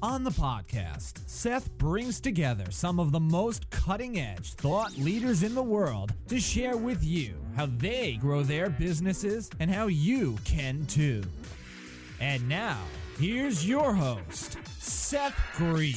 On 0.00 0.22
the 0.22 0.30
podcast, 0.30 1.28
Seth 1.28 1.76
brings 1.76 2.20
together 2.20 2.70
some 2.70 3.00
of 3.00 3.10
the 3.10 3.18
most 3.18 3.68
cutting 3.70 4.20
edge 4.20 4.52
thought 4.54 4.96
leaders 4.96 5.42
in 5.42 5.56
the 5.56 5.62
world 5.62 6.14
to 6.28 6.38
share 6.38 6.76
with 6.76 7.02
you 7.02 7.34
how 7.56 7.66
they 7.66 8.12
grow 8.20 8.44
their 8.44 8.70
businesses 8.70 9.50
and 9.58 9.68
how 9.68 9.88
you 9.88 10.38
can 10.44 10.86
too. 10.86 11.24
And 12.20 12.48
now, 12.48 12.78
here's 13.18 13.68
your 13.68 13.92
host, 13.92 14.58
Seth 14.78 15.34
Green. 15.56 15.96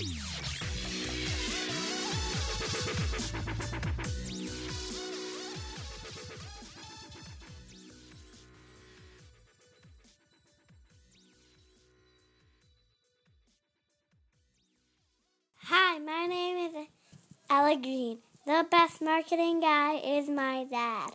Green. 17.75 18.19
The 18.45 18.66
best 18.69 19.02
marketing 19.02 19.61
guy 19.61 19.95
is 19.95 20.27
my 20.27 20.66
dad. 20.69 21.11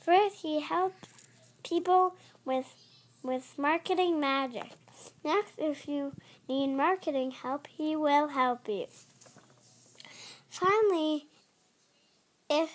First, 0.00 0.42
he 0.42 0.60
helps 0.60 1.08
people 1.64 2.14
with 2.44 2.74
with 3.22 3.54
marketing 3.58 4.20
magic. 4.20 4.70
Next, 5.24 5.54
if 5.58 5.88
you 5.88 6.12
need 6.48 6.68
marketing 6.68 7.32
help, 7.32 7.66
he 7.66 7.96
will 7.96 8.28
help 8.28 8.68
you. 8.68 8.86
Finally, 10.48 11.26
if 12.48 12.70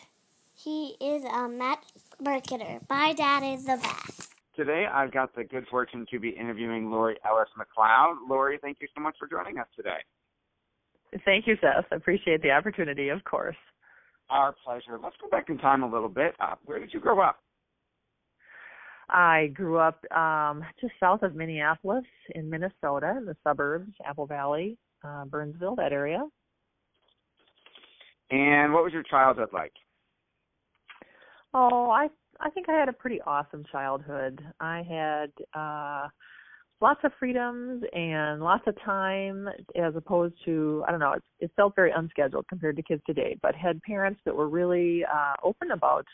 he 0.54 0.96
is 1.00 1.24
a 1.24 1.48
magic 1.48 1.88
marketer, 2.22 2.82
my 2.90 3.14
dad 3.14 3.44
is 3.44 3.66
the 3.66 3.78
best. 3.78 4.30
Today, 4.56 4.86
I've 4.92 5.12
got 5.12 5.34
the 5.34 5.46
good 5.46 5.66
fortune 5.70 6.06
to 6.12 6.20
be 6.20 6.30
interviewing 6.30 6.92
Lori 6.92 7.18
Ellis 7.26 7.50
McLeod. 7.58 8.28
Lori, 8.30 8.60
thank 8.62 8.78
you 8.82 8.88
so 8.94 9.02
much 9.02 9.16
for 9.18 9.28
joining 9.28 9.58
us 9.58 9.68
today. 9.76 10.00
Thank 11.26 11.48
you, 11.48 11.58
Seth. 11.60 11.86
I 11.92 11.96
appreciate 11.96 12.42
the 12.42 12.52
opportunity, 12.52 13.10
of 13.10 13.24
course. 13.24 13.56
Our 14.30 14.56
pleasure. 14.64 14.98
Let's 15.02 15.16
go 15.22 15.30
back 15.30 15.50
in 15.50 15.58
time 15.58 15.84
a 15.84 15.92
little 15.92 16.10
bit. 16.10 16.34
Uh, 16.40 16.56
where 16.66 16.80
did 16.80 16.94
you 16.94 17.00
grow 17.00 17.20
up? 17.20 17.40
I 19.10 19.48
grew 19.54 19.78
up 19.78 20.00
um, 20.16 20.64
just 20.80 20.94
south 21.00 21.22
of 21.22 21.36
Minneapolis 21.36 22.06
in 22.34 22.50
Minnesota, 22.50 23.16
in 23.18 23.26
the 23.26 23.36
suburbs, 23.44 23.92
Apple 24.06 24.26
Valley, 24.26 24.78
uh, 25.04 25.26
Burnsville, 25.26 25.76
that 25.76 25.92
area. 25.92 26.24
And 28.30 28.72
what 28.72 28.86
was 28.86 28.94
your 28.94 29.04
childhood 29.04 29.50
like? 29.52 29.74
Oh, 31.54 31.90
I 31.90 32.08
I 32.40 32.50
think 32.52 32.70
I 32.70 32.74
had 32.74 32.88
a 32.88 32.94
pretty 32.94 33.20
awesome 33.28 33.66
childhood. 33.70 34.42
I 34.62 34.84
had 34.84 35.32
uh 35.54 36.08
lots 36.82 37.00
of 37.04 37.12
freedoms 37.20 37.84
and 37.94 38.42
lots 38.42 38.64
of 38.68 38.76
time 38.84 39.48
as 39.76 39.96
opposed 39.96 40.34
to 40.46 40.84
I 40.88 40.92
don't 40.92 41.00
know, 41.00 41.14
it, 41.14 41.24
it 41.40 41.52
felt 41.56 41.76
very 41.76 41.92
unscheduled 41.92 42.48
compared 42.50 42.76
to 42.78 42.84
kids 42.84 43.02
today, 43.06 43.38
but 43.42 43.56
had 43.56 43.82
parents 43.84 44.20
that 44.26 44.36
were 44.36 44.50
really 44.50 45.06
uh 45.06 45.36
open 45.44 45.72
about 45.72 46.06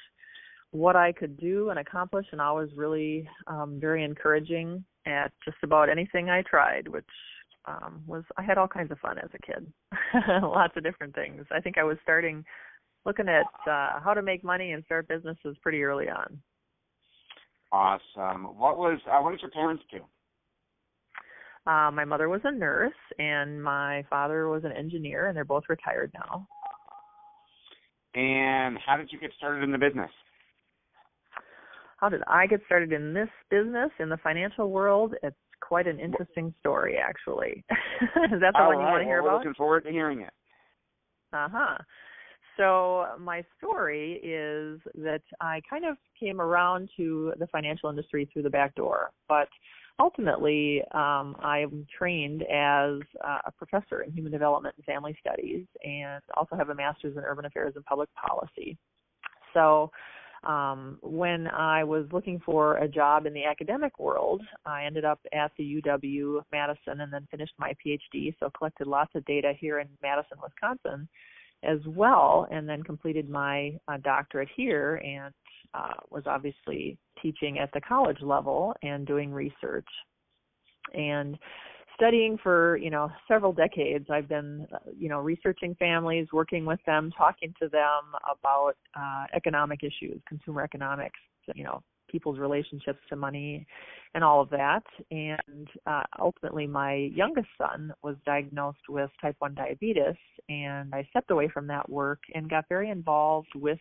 what 0.72 0.97
I 0.97 1.13
could 1.13 1.39
do 1.39 1.69
and 1.69 1.79
accomplish 1.79 2.25
and 2.31 2.41
always 2.41 2.69
really 2.75 3.28
um 3.47 3.79
very 3.79 4.03
encouraging 4.03 4.83
at 5.05 5.31
just 5.45 5.57
about 5.63 5.89
anything 5.89 6.29
I 6.29 6.44
tried, 6.44 6.88
which 6.88 7.05
um 7.66 8.03
was 8.05 8.23
I 8.38 8.44
had 8.44 8.57
all 8.57 8.67
kinds 8.67 8.91
of 8.91 8.99
fun 8.99 9.17
as 9.17 9.29
a 9.34 9.39
kid. 9.53 9.72
lots 10.44 10.75
of 10.75 10.84
different 10.84 11.16
things. 11.16 11.45
I 11.51 11.61
think 11.61 11.78
I 11.78 11.84
was 11.84 11.97
starting 12.03 12.44
looking 13.05 13.29
at 13.29 13.45
uh 13.69 13.99
how 14.03 14.13
to 14.13 14.22
make 14.22 14.44
money 14.44 14.73
and 14.73 14.84
start 14.84 15.07
businesses 15.07 15.55
pretty 15.61 15.81
early 15.81 16.09
on. 16.09 16.41
Awesome. 17.72 18.57
What 18.57 18.78
was 18.78 18.99
uh, 19.09 19.22
what 19.22 19.31
did 19.31 19.41
your 19.41 19.51
parents 19.51 19.84
do? 19.89 19.99
Uh, 21.67 21.91
my 21.91 22.05
mother 22.05 22.29
was 22.29 22.39
a 22.45 22.51
nurse 22.51 22.94
and 23.19 23.61
my 23.61 24.03
father 24.09 24.47
was 24.47 24.63
an 24.63 24.72
engineer, 24.72 25.28
and 25.28 25.35
they're 25.35 25.44
both 25.44 25.63
retired 25.67 26.11
now. 26.13 26.47
And 28.16 28.78
how 28.85 28.95
did 28.95 29.11
you 29.11 29.19
get 29.19 29.31
started 29.38 29.63
in 29.63 29.72
the 29.72 29.78
business? 29.78 30.09
How 31.97 32.09
did 32.09 32.22
I 32.28 32.47
get 32.47 32.61
started 32.66 32.94
in 32.94 33.13
this 33.13 33.29
business 33.50 33.89
in 34.00 34.07
the 34.07 34.17
financial 34.17 34.72
world? 34.72 35.16
It's 35.23 35.35
quite 35.59 35.88
an 35.88 36.00
interesting 36.00 36.53
story, 36.59 36.95
actually. 36.97 37.66
Is 38.31 38.39
that 38.39 38.53
the 38.53 38.61
All 38.61 38.67
one 38.67 38.79
you 38.79 38.85
right. 38.85 38.91
want 38.91 39.01
to 39.01 39.05
hear 39.05 39.22
well, 39.22 39.34
about? 39.34 39.39
Looking 39.39 39.55
forward 39.55 39.84
to 39.84 39.91
hearing 39.91 40.22
it. 40.22 40.34
Uh 41.34 41.49
huh. 41.51 41.78
So 42.55 43.05
my 43.19 43.44
story 43.57 44.13
is 44.23 44.79
that 44.95 45.22
I 45.41 45.61
kind 45.69 45.85
of 45.85 45.97
came 46.19 46.39
around 46.39 46.89
to 46.97 47.34
the 47.39 47.47
financial 47.47 47.89
industry 47.89 48.28
through 48.31 48.44
the 48.44 48.49
back 48.49 48.73
door, 48.75 49.11
but 49.28 49.49
ultimately 50.00 50.81
um, 50.94 51.35
I'm 51.40 51.85
trained 51.97 52.44
as 52.44 53.00
a 53.24 53.52
professor 53.58 54.02
in 54.02 54.12
human 54.12 54.31
development 54.31 54.75
and 54.78 54.85
family 54.85 55.18
studies, 55.19 55.66
and 55.84 56.22
also 56.35 56.56
have 56.56 56.69
a 56.69 56.75
master's 56.75 57.18
in 57.18 57.24
urban 57.24 57.46
affairs 57.46 57.74
and 57.75 57.85
public 57.85 58.09
policy. 58.16 58.78
So 59.53 59.91
um, 60.44 61.00
when 61.02 61.47
I 61.47 61.84
was 61.84 62.06
looking 62.12 62.40
for 62.46 62.78
a 62.78 62.88
job 62.88 63.25
in 63.25 63.34
the 63.34 63.46
academic 63.46 64.00
world, 64.00 64.41
I 64.66 64.85
ended 64.85 65.03
up 65.03 65.19
at 65.34 65.52
the 65.58 65.81
UW 65.81 66.41
Madison 66.52 67.02
and 67.02 67.12
then 67.12 67.28
finished 67.31 67.53
my 67.58 67.74
PhD. 67.85 68.35
So 68.40 68.50
collected 68.58 68.88
lots 68.88 69.12
of 69.16 69.25
data 69.25 69.53
here 69.59 69.79
in 69.79 69.88
Madison, 70.02 70.38
Wisconsin, 70.41 71.08
as 71.63 71.79
well, 71.88 72.47
and 72.51 72.68
then 72.68 72.84
completed 72.84 73.29
my 73.29 73.78
uh, 73.88 73.97
doctorate 74.03 74.50
here 74.56 75.01
and 75.03 75.34
uh, 75.73 75.94
was 76.09 76.23
obviously 76.25 76.97
teaching 77.22 77.59
at 77.59 77.69
the 77.73 77.81
college 77.81 78.22
level 78.22 78.73
and 78.84 79.06
doing 79.06 79.31
research. 79.31 79.88
And 80.94 81.38
studying 81.97 82.38
for 82.41 82.78
you 82.78 82.91
know 82.91 83.09
several 83.28 83.51
decades 83.51 84.06
i've 84.12 84.29
been 84.29 84.67
uh, 84.72 84.78
you 84.96 85.09
know 85.09 85.19
researching 85.19 85.75
families 85.75 86.28
working 86.31 86.63
with 86.63 86.79
them 86.85 87.11
talking 87.17 87.52
to 87.59 87.67
them 87.70 88.03
about 88.31 88.73
uh 88.96 89.26
economic 89.35 89.79
issues 89.84 90.22
consumer 90.28 90.61
economics 90.61 91.20
you 91.55 91.64
know 91.64 91.81
people's 92.07 92.39
relationships 92.39 92.99
to 93.09 93.15
money 93.15 93.65
and 94.13 94.23
all 94.23 94.41
of 94.41 94.49
that. 94.49 94.83
And 95.11 95.67
uh 95.85 96.03
ultimately 96.19 96.67
my 96.67 96.93
youngest 97.13 97.49
son 97.57 97.93
was 98.03 98.15
diagnosed 98.25 98.89
with 98.89 99.09
type 99.21 99.35
1 99.39 99.55
diabetes 99.55 100.15
and 100.49 100.93
i 100.93 101.05
stepped 101.09 101.31
away 101.31 101.49
from 101.53 101.67
that 101.67 101.89
work 101.89 102.19
and 102.33 102.49
got 102.49 102.65
very 102.69 102.89
involved 102.89 103.49
with 103.55 103.79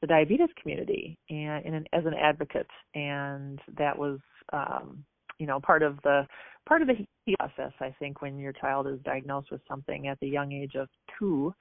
the 0.00 0.06
diabetes 0.06 0.48
community 0.60 1.18
and 1.28 1.64
in 1.66 1.74
an, 1.74 1.84
as 1.92 2.04
an 2.06 2.14
advocate. 2.14 2.70
And 2.94 3.60
that 3.76 3.98
was 3.98 4.18
um 4.52 5.04
you 5.38 5.46
know 5.46 5.60
part 5.60 5.82
of 5.82 5.98
the 6.02 6.26
part 6.66 6.82
of 6.82 6.88
the 6.88 7.04
process 7.38 7.72
i 7.80 7.94
think 7.98 8.22
when 8.22 8.38
your 8.38 8.52
child 8.52 8.86
is 8.86 8.98
diagnosed 9.04 9.50
with 9.50 9.60
something 9.68 10.08
at 10.08 10.18
the 10.20 10.28
young 10.28 10.52
age 10.52 10.74
of 10.74 10.88
2 11.18 11.52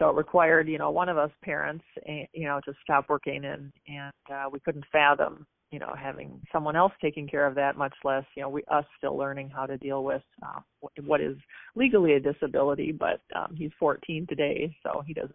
so 0.00 0.08
it 0.08 0.16
required 0.16 0.68
you 0.68 0.78
know 0.78 0.90
one 0.90 1.08
of 1.08 1.18
us 1.18 1.30
parents 1.44 1.84
you 2.32 2.46
know 2.46 2.60
to 2.64 2.72
stop 2.82 3.08
working 3.08 3.44
and 3.44 3.72
and 3.86 4.12
uh, 4.32 4.48
we 4.50 4.58
couldn't 4.60 4.84
fathom 4.90 5.46
you 5.70 5.78
know 5.78 5.94
having 5.96 6.40
someone 6.52 6.74
else 6.74 6.92
taking 7.00 7.28
care 7.28 7.46
of 7.46 7.54
that 7.54 7.76
much 7.76 7.94
less 8.02 8.24
you 8.36 8.42
know 8.42 8.48
we 8.48 8.62
us 8.70 8.84
still 8.98 9.16
learning 9.16 9.48
how 9.54 9.66
to 9.66 9.76
deal 9.78 10.02
with 10.02 10.22
uh, 10.42 10.60
what 11.04 11.20
is 11.20 11.36
legally 11.76 12.14
a 12.14 12.20
disability 12.20 12.90
but 12.90 13.20
um 13.36 13.54
he's 13.54 13.70
14 13.78 14.26
today 14.28 14.74
so 14.82 15.02
he 15.06 15.14
doesn't 15.14 15.34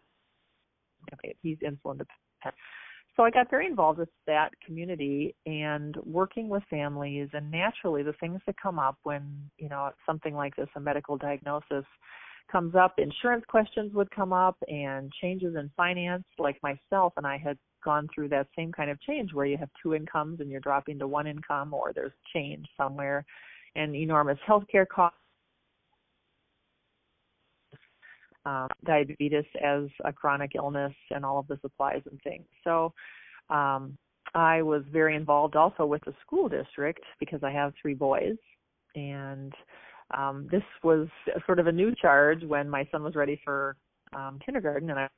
he's 1.42 1.58
insulin 1.60 2.00
dependent. 2.00 2.56
So 3.16 3.24
I 3.24 3.32
got 3.32 3.50
very 3.50 3.66
involved 3.66 4.00
with 4.00 4.10
that 4.28 4.50
community 4.66 5.36
and 5.46 5.96
working 6.04 6.50
with 6.50 6.64
families 6.70 7.30
and 7.32 7.50
naturally 7.50 8.04
the 8.04 8.12
things 8.20 8.42
that 8.46 8.56
come 8.62 8.78
up 8.78 8.98
when, 9.04 9.50
you 9.58 9.70
know, 9.70 9.92
something 10.06 10.36
like 10.36 10.54
this, 10.58 10.68
a 10.76 10.82
medical 10.82 11.18
diagnosis 11.18 11.86
comes 12.52 12.76
up, 12.76 12.96
insurance 12.98 13.44
questions 13.48 13.94
would 13.94 14.10
come 14.12 14.34
up 14.34 14.58
and 14.68 15.12
changes 15.22 15.56
in 15.56 15.70
finance, 15.76 16.24
like 16.38 16.62
myself 16.64 17.14
and 17.18 17.26
I 17.26 17.38
had 17.38 17.58
gone 17.84 18.08
through 18.14 18.30
that 18.30 18.48
same 18.56 18.72
kind 18.72 18.90
of 18.90 19.00
change 19.02 19.34
where 19.34 19.46
you 19.46 19.58
have 19.58 19.70
two 19.82 19.94
incomes 19.94 20.40
and 20.40 20.50
you're 20.50 20.60
dropping 20.60 20.98
to 21.00 21.08
one 21.08 21.28
income 21.28 21.74
or 21.74 21.92
there's 21.94 22.12
change 22.34 22.66
somewhere 22.76 23.24
and 23.76 23.96
enormous 23.96 24.40
healthcare 24.48 24.88
costs 24.88 25.18
um, 28.46 28.68
diabetes 28.86 29.46
as 29.64 29.84
a 30.04 30.14
chronic 30.14 30.52
illness 30.56 30.94
and 31.12 31.26
all 31.26 31.40
of 31.40 31.48
the 31.48 31.58
supplies 31.62 32.02
and 32.10 32.20
things. 32.22 32.46
So 32.64 32.94
um, 33.50 33.98
I 34.34 34.62
was 34.62 34.84
very 34.92 35.16
involved 35.16 35.56
also 35.56 35.86
with 35.86 36.04
the 36.06 36.14
school 36.26 36.48
district 36.48 37.04
because 37.20 37.40
I 37.44 37.52
have 37.52 37.74
three 37.82 37.94
boys, 37.94 38.36
and 38.96 39.54
um, 40.14 40.48
this 40.52 40.64
was 40.84 41.08
sort 41.46 41.60
of 41.60 41.68
a 41.68 41.72
new 41.72 41.94
charge 41.96 42.44
when 42.44 42.70
my 42.70 42.88
son 42.92 43.04
was 43.04 43.16
ready 43.16 43.40
for 43.44 43.76
um, 44.16 44.40
kindergarten, 44.46 44.90
and 44.90 45.00
I, 45.00 45.10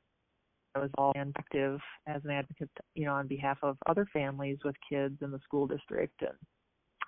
I 0.74 0.78
was 0.80 0.90
all 0.96 1.12
active 1.16 1.80
as 2.06 2.22
an 2.24 2.30
advocate, 2.30 2.70
you 2.94 3.04
know, 3.04 3.14
on 3.14 3.26
behalf 3.26 3.58
of 3.62 3.76
other 3.86 4.06
families 4.12 4.58
with 4.64 4.76
kids 4.88 5.16
in 5.22 5.30
the 5.30 5.40
school 5.44 5.66
district. 5.66 6.20
And 6.20 6.36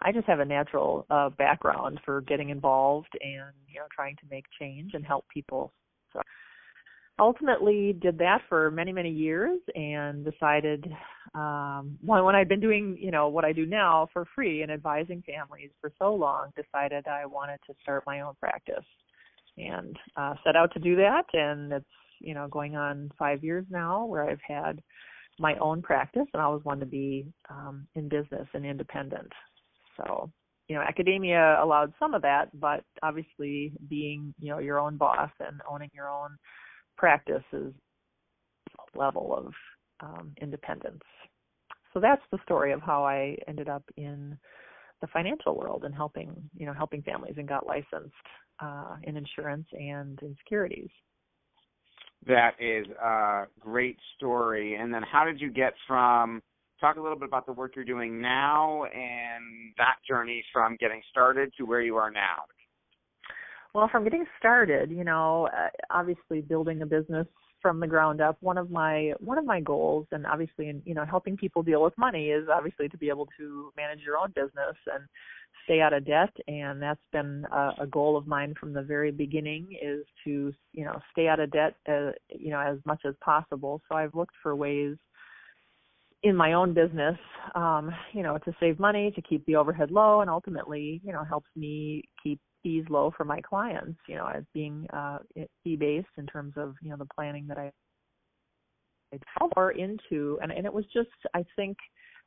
I 0.02 0.12
just 0.12 0.26
have 0.26 0.40
a 0.40 0.44
natural 0.44 1.06
uh, 1.10 1.30
background 1.30 2.00
for 2.04 2.22
getting 2.22 2.50
involved 2.50 3.10
and 3.20 3.52
you 3.68 3.80
know 3.80 3.86
trying 3.94 4.16
to 4.16 4.22
make 4.30 4.44
change 4.58 4.92
and 4.94 5.04
help 5.04 5.26
people. 5.28 5.72
So 6.12 6.20
ultimately 7.20 7.92
did 8.00 8.18
that 8.18 8.40
for 8.48 8.70
many 8.70 8.92
many 8.92 9.10
years 9.10 9.60
and 9.74 10.24
decided 10.24 10.86
um 11.34 11.98
when 12.00 12.24
when 12.24 12.34
I'd 12.34 12.48
been 12.48 12.60
doing 12.60 12.96
you 12.98 13.10
know 13.10 13.28
what 13.28 13.44
I 13.44 13.52
do 13.52 13.66
now 13.66 14.08
for 14.12 14.26
free 14.34 14.62
and 14.62 14.72
advising 14.72 15.22
families 15.26 15.70
for 15.80 15.92
so 15.98 16.14
long 16.14 16.50
decided 16.56 17.06
I 17.06 17.26
wanted 17.26 17.60
to 17.66 17.74
start 17.82 18.04
my 18.06 18.20
own 18.20 18.34
practice. 18.40 18.84
And 19.58 19.96
uh 20.16 20.34
set 20.44 20.56
out 20.56 20.72
to 20.72 20.80
do 20.80 20.96
that 20.96 21.24
and 21.34 21.72
it's 21.72 21.86
you 22.20 22.34
know 22.34 22.48
going 22.48 22.74
on 22.76 23.10
5 23.18 23.44
years 23.44 23.66
now 23.70 24.06
where 24.06 24.28
I've 24.28 24.40
had 24.46 24.80
my 25.38 25.56
own 25.56 25.82
practice 25.82 26.26
and 26.32 26.40
I 26.42 26.46
always 26.46 26.64
wanted 26.64 26.80
to 26.80 26.86
be 26.86 27.26
um 27.50 27.86
in 27.94 28.08
business 28.08 28.48
and 28.54 28.64
independent. 28.64 29.30
So 29.96 30.30
you 30.68 30.76
know 30.76 30.82
academia 30.82 31.62
allowed 31.62 31.92
some 31.98 32.14
of 32.14 32.22
that 32.22 32.48
but 32.58 32.82
obviously 33.02 33.72
being 33.88 34.32
you 34.38 34.48
know 34.50 34.58
your 34.58 34.78
own 34.78 34.96
boss 34.96 35.30
and 35.40 35.60
owning 35.68 35.90
your 35.92 36.08
own 36.08 36.38
practice 37.00 37.42
is 37.54 37.72
a 38.94 38.98
level 38.98 39.34
of 39.34 39.52
um, 40.06 40.32
independence. 40.40 41.02
So 41.94 42.00
that's 42.00 42.22
the 42.30 42.38
story 42.44 42.72
of 42.72 42.82
how 42.82 43.04
i 43.04 43.36
ended 43.48 43.68
up 43.68 43.82
in 43.96 44.36
the 45.00 45.06
financial 45.06 45.56
world 45.56 45.84
and 45.84 45.94
helping 45.94 46.30
you 46.54 46.66
know 46.66 46.74
helping 46.74 47.02
families 47.02 47.34
and 47.38 47.48
got 47.48 47.66
licensed 47.66 48.14
uh, 48.62 48.96
in 49.04 49.16
insurance 49.16 49.66
and 49.72 50.18
in 50.20 50.36
securities. 50.44 50.90
That 52.26 52.50
is 52.60 52.86
a 53.02 53.44
great 53.58 53.96
story. 54.16 54.74
And 54.74 54.92
then 54.92 55.02
how 55.10 55.24
did 55.24 55.40
you 55.40 55.50
get 55.50 55.72
from 55.88 56.42
talk 56.82 56.96
a 56.96 57.00
little 57.00 57.18
bit 57.18 57.28
about 57.28 57.46
the 57.46 57.52
work 57.52 57.72
you're 57.76 57.84
doing 57.84 58.20
now 58.20 58.84
and 58.84 59.72
that 59.78 59.96
journey 60.06 60.44
from 60.52 60.76
getting 60.80 61.00
started 61.10 61.52
to 61.56 61.64
where 61.64 61.80
you 61.80 61.96
are 61.96 62.10
now. 62.10 62.44
Well, 63.74 63.88
from 63.90 64.04
getting 64.04 64.24
started, 64.38 64.90
you 64.90 65.04
know, 65.04 65.48
uh, 65.56 65.68
obviously 65.90 66.40
building 66.40 66.82
a 66.82 66.86
business 66.86 67.26
from 67.62 67.78
the 67.78 67.86
ground 67.86 68.20
up, 68.20 68.36
one 68.40 68.58
of 68.58 68.70
my 68.70 69.12
one 69.20 69.38
of 69.38 69.44
my 69.44 69.60
goals, 69.60 70.06
and 70.12 70.26
obviously, 70.26 70.68
in 70.68 70.82
you 70.84 70.94
know, 70.94 71.04
helping 71.04 71.36
people 71.36 71.62
deal 71.62 71.82
with 71.82 71.96
money 71.96 72.30
is 72.30 72.48
obviously 72.52 72.88
to 72.88 72.96
be 72.96 73.08
able 73.08 73.28
to 73.38 73.72
manage 73.76 74.00
your 74.00 74.16
own 74.16 74.32
business 74.34 74.76
and 74.92 75.04
stay 75.64 75.80
out 75.80 75.92
of 75.92 76.04
debt. 76.04 76.34
And 76.48 76.82
that's 76.82 77.00
been 77.12 77.46
a, 77.52 77.74
a 77.82 77.86
goal 77.86 78.16
of 78.16 78.26
mine 78.26 78.54
from 78.58 78.72
the 78.72 78.82
very 78.82 79.12
beginning 79.12 79.78
is 79.80 80.04
to 80.24 80.52
you 80.72 80.84
know 80.84 80.98
stay 81.12 81.28
out 81.28 81.38
of 81.40 81.52
debt, 81.52 81.74
uh, 81.88 82.10
you 82.28 82.50
know, 82.50 82.60
as 82.60 82.78
much 82.84 83.02
as 83.06 83.14
possible. 83.22 83.80
So 83.88 83.96
I've 83.96 84.14
looked 84.14 84.34
for 84.42 84.56
ways 84.56 84.96
in 86.22 86.36
my 86.36 86.52
own 86.52 86.74
business, 86.74 87.16
um, 87.54 87.90
you 88.12 88.22
know, 88.22 88.36
to 88.38 88.54
save 88.60 88.78
money, 88.78 89.10
to 89.12 89.22
keep 89.22 89.44
the 89.46 89.56
overhead 89.56 89.90
low, 89.90 90.20
and 90.20 90.28
ultimately, 90.28 91.00
you 91.04 91.12
know, 91.12 91.24
helps 91.24 91.48
me 91.56 92.02
keep 92.22 92.40
fees 92.62 92.84
low 92.88 93.12
for 93.16 93.24
my 93.24 93.40
clients. 93.40 93.98
You 94.08 94.16
know, 94.16 94.26
as 94.26 94.44
being 94.54 94.86
uh, 94.92 95.18
fee 95.64 95.76
based 95.76 96.08
in 96.16 96.26
terms 96.26 96.54
of 96.56 96.74
you 96.82 96.90
know 96.90 96.96
the 96.96 97.08
planning 97.14 97.46
that 97.48 97.58
I 97.58 97.72
or 99.56 99.72
into, 99.72 100.38
and 100.42 100.52
and 100.52 100.66
it 100.66 100.72
was 100.72 100.84
just 100.92 101.08
I 101.34 101.44
think 101.56 101.76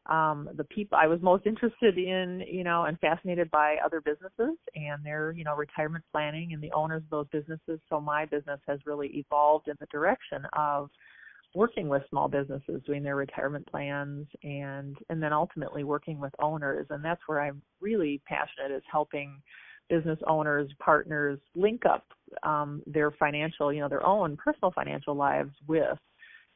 um 0.07 0.49
the 0.55 0.65
people 0.65 0.97
I 1.01 1.07
was 1.07 1.21
most 1.21 1.45
interested 1.45 1.97
in, 1.97 2.43
you 2.47 2.63
know, 2.63 2.85
and 2.85 2.99
fascinated 2.99 3.49
by 3.51 3.77
other 3.83 4.01
businesses 4.01 4.57
and 4.75 5.03
their, 5.03 5.31
you 5.31 5.45
know, 5.45 5.55
retirement 5.55 6.03
planning 6.11 6.51
and 6.53 6.61
the 6.61 6.71
owners 6.73 7.03
of 7.03 7.09
those 7.09 7.27
businesses. 7.31 7.79
So 7.89 8.01
my 8.01 8.25
business 8.25 8.59
has 8.67 8.79
really 8.85 9.07
evolved 9.07 9.69
in 9.69 9.75
the 9.79 9.87
direction 9.87 10.43
of 10.53 10.89
working 11.55 11.87
with 11.87 12.01
small 12.09 12.27
businesses 12.27 12.81
doing 12.85 13.03
their 13.03 13.15
retirement 13.15 13.65
plans 13.67 14.27
and 14.43 14.97
and 15.09 15.21
then 15.21 15.31
ultimately 15.31 15.83
working 15.83 16.19
with 16.19 16.33
owners 16.39 16.87
and 16.89 17.05
that's 17.05 17.21
where 17.27 17.41
I'm 17.41 17.61
really 17.79 18.21
passionate 18.27 18.75
is 18.75 18.83
helping 18.91 19.39
business 19.89 20.19
owners 20.27 20.69
partners 20.79 21.39
link 21.55 21.85
up 21.85 22.05
um, 22.43 22.81
their 22.87 23.11
financial 23.11 23.71
you 23.71 23.79
know 23.79 23.89
their 23.89 24.05
own 24.05 24.37
personal 24.37 24.71
financial 24.71 25.15
lives 25.15 25.51
with 25.67 25.97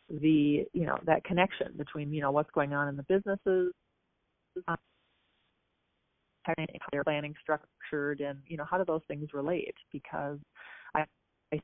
the 0.10 0.66
you 0.74 0.86
know 0.86 0.98
that 1.06 1.24
connection 1.24 1.74
between 1.78 2.14
you 2.14 2.22
know 2.22 2.32
what's 2.32 2.52
going 2.52 2.74
on 2.74 2.88
in 2.88 2.96
the 2.96 3.04
businesses 3.04 3.74
how 6.48 6.54
their 6.92 7.04
planning 7.04 7.36
structured 7.42 8.22
and 8.22 8.40
you 8.48 8.58
know 8.58 8.66
how 8.70 8.78
do 8.78 8.86
those 8.86 9.02
things 9.08 9.30
relate? 9.34 9.76
Because 9.92 10.40
I, 10.96 11.04
I 11.54 11.60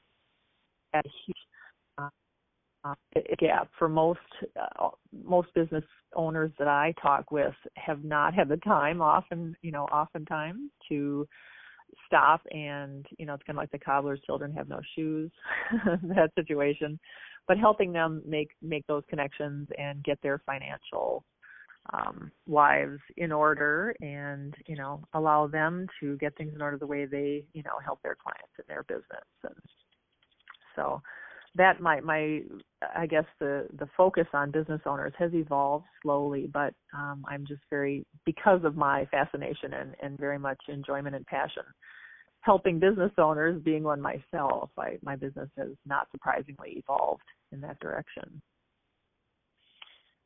a 0.93 1.01
huge 1.25 1.37
uh, 1.97 2.93
gap 3.39 3.69
for 3.79 3.87
most 3.87 4.19
uh, 4.59 4.89
most 5.25 5.53
business 5.53 5.83
owners 6.15 6.51
that 6.59 6.67
I 6.67 6.93
talk 7.01 7.31
with 7.31 7.53
have 7.75 8.03
not 8.03 8.33
had 8.33 8.49
the 8.49 8.57
time 8.57 9.01
often 9.01 9.55
you 9.61 9.71
know 9.71 9.85
oftentimes 9.85 10.69
to 10.89 11.27
stop 12.05 12.41
and 12.51 13.05
you 13.17 13.25
know 13.25 13.33
it's 13.33 13.43
kind 13.43 13.57
of 13.57 13.61
like 13.61 13.71
the 13.71 13.79
cobbler's 13.79 14.21
children 14.25 14.53
have 14.53 14.69
no 14.69 14.79
shoes 14.95 15.31
that 16.03 16.31
situation. 16.35 16.99
But 17.47 17.57
helping 17.57 17.91
them 17.91 18.21
make 18.25 18.51
make 18.61 18.87
those 18.87 19.03
connections 19.09 19.67
and 19.77 20.03
get 20.03 20.21
their 20.21 20.41
financial 20.45 21.23
um 21.93 22.31
lives 22.47 22.99
in 23.17 23.33
order 23.33 23.93
and 23.99 24.55
you 24.67 24.77
know 24.77 25.03
allow 25.13 25.47
them 25.47 25.85
to 25.99 26.15
get 26.17 26.35
things 26.37 26.53
in 26.55 26.61
order 26.61 26.77
the 26.77 26.87
way 26.87 27.05
they 27.05 27.45
you 27.53 27.63
know 27.63 27.77
help 27.83 28.01
their 28.01 28.15
clients 28.15 28.53
in 28.57 28.65
their 28.67 28.83
business. 28.83 29.27
And 29.43 29.55
so 30.75 31.01
that 31.55 31.81
my 31.81 31.99
my 32.01 32.41
I 32.95 33.05
guess 33.05 33.25
the 33.39 33.67
the 33.77 33.87
focus 33.95 34.27
on 34.33 34.51
business 34.51 34.81
owners 34.85 35.13
has 35.17 35.33
evolved 35.33 35.85
slowly, 36.01 36.49
but 36.51 36.73
um, 36.93 37.23
I'm 37.27 37.45
just 37.45 37.61
very 37.69 38.05
because 38.25 38.63
of 38.63 38.75
my 38.75 39.05
fascination 39.05 39.73
and 39.73 39.95
and 40.01 40.17
very 40.17 40.39
much 40.39 40.59
enjoyment 40.67 41.15
and 41.15 41.25
passion 41.25 41.63
helping 42.43 42.77
business 42.77 43.11
owners 43.17 43.61
being 43.63 43.83
one 43.83 44.01
myself 44.01 44.69
I, 44.77 44.97
my 45.01 45.15
business 45.15 45.49
has 45.57 45.69
not 45.85 46.07
surprisingly 46.11 46.71
evolved 46.71 47.23
in 47.51 47.61
that 47.61 47.79
direction. 47.79 48.41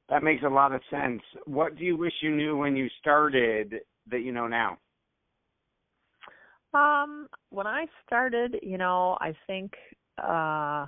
That 0.10 0.24
makes 0.24 0.44
a 0.44 0.50
lot 0.50 0.74
of 0.74 0.82
sense. 0.90 1.22
What 1.46 1.78
do 1.78 1.84
you 1.84 1.98
wish 1.98 2.14
you 2.22 2.36
knew 2.36 2.58
when 2.58 2.76
you 2.76 2.88
started 3.00 3.76
that 4.10 4.22
you 4.22 4.32
know 4.32 4.48
now? 4.48 4.78
Um 6.74 7.28
when 7.50 7.68
i 7.68 7.86
started 8.06 8.58
you 8.62 8.78
know 8.78 9.18
i 9.22 9.34
think 9.48 9.72
uh 10.22 10.86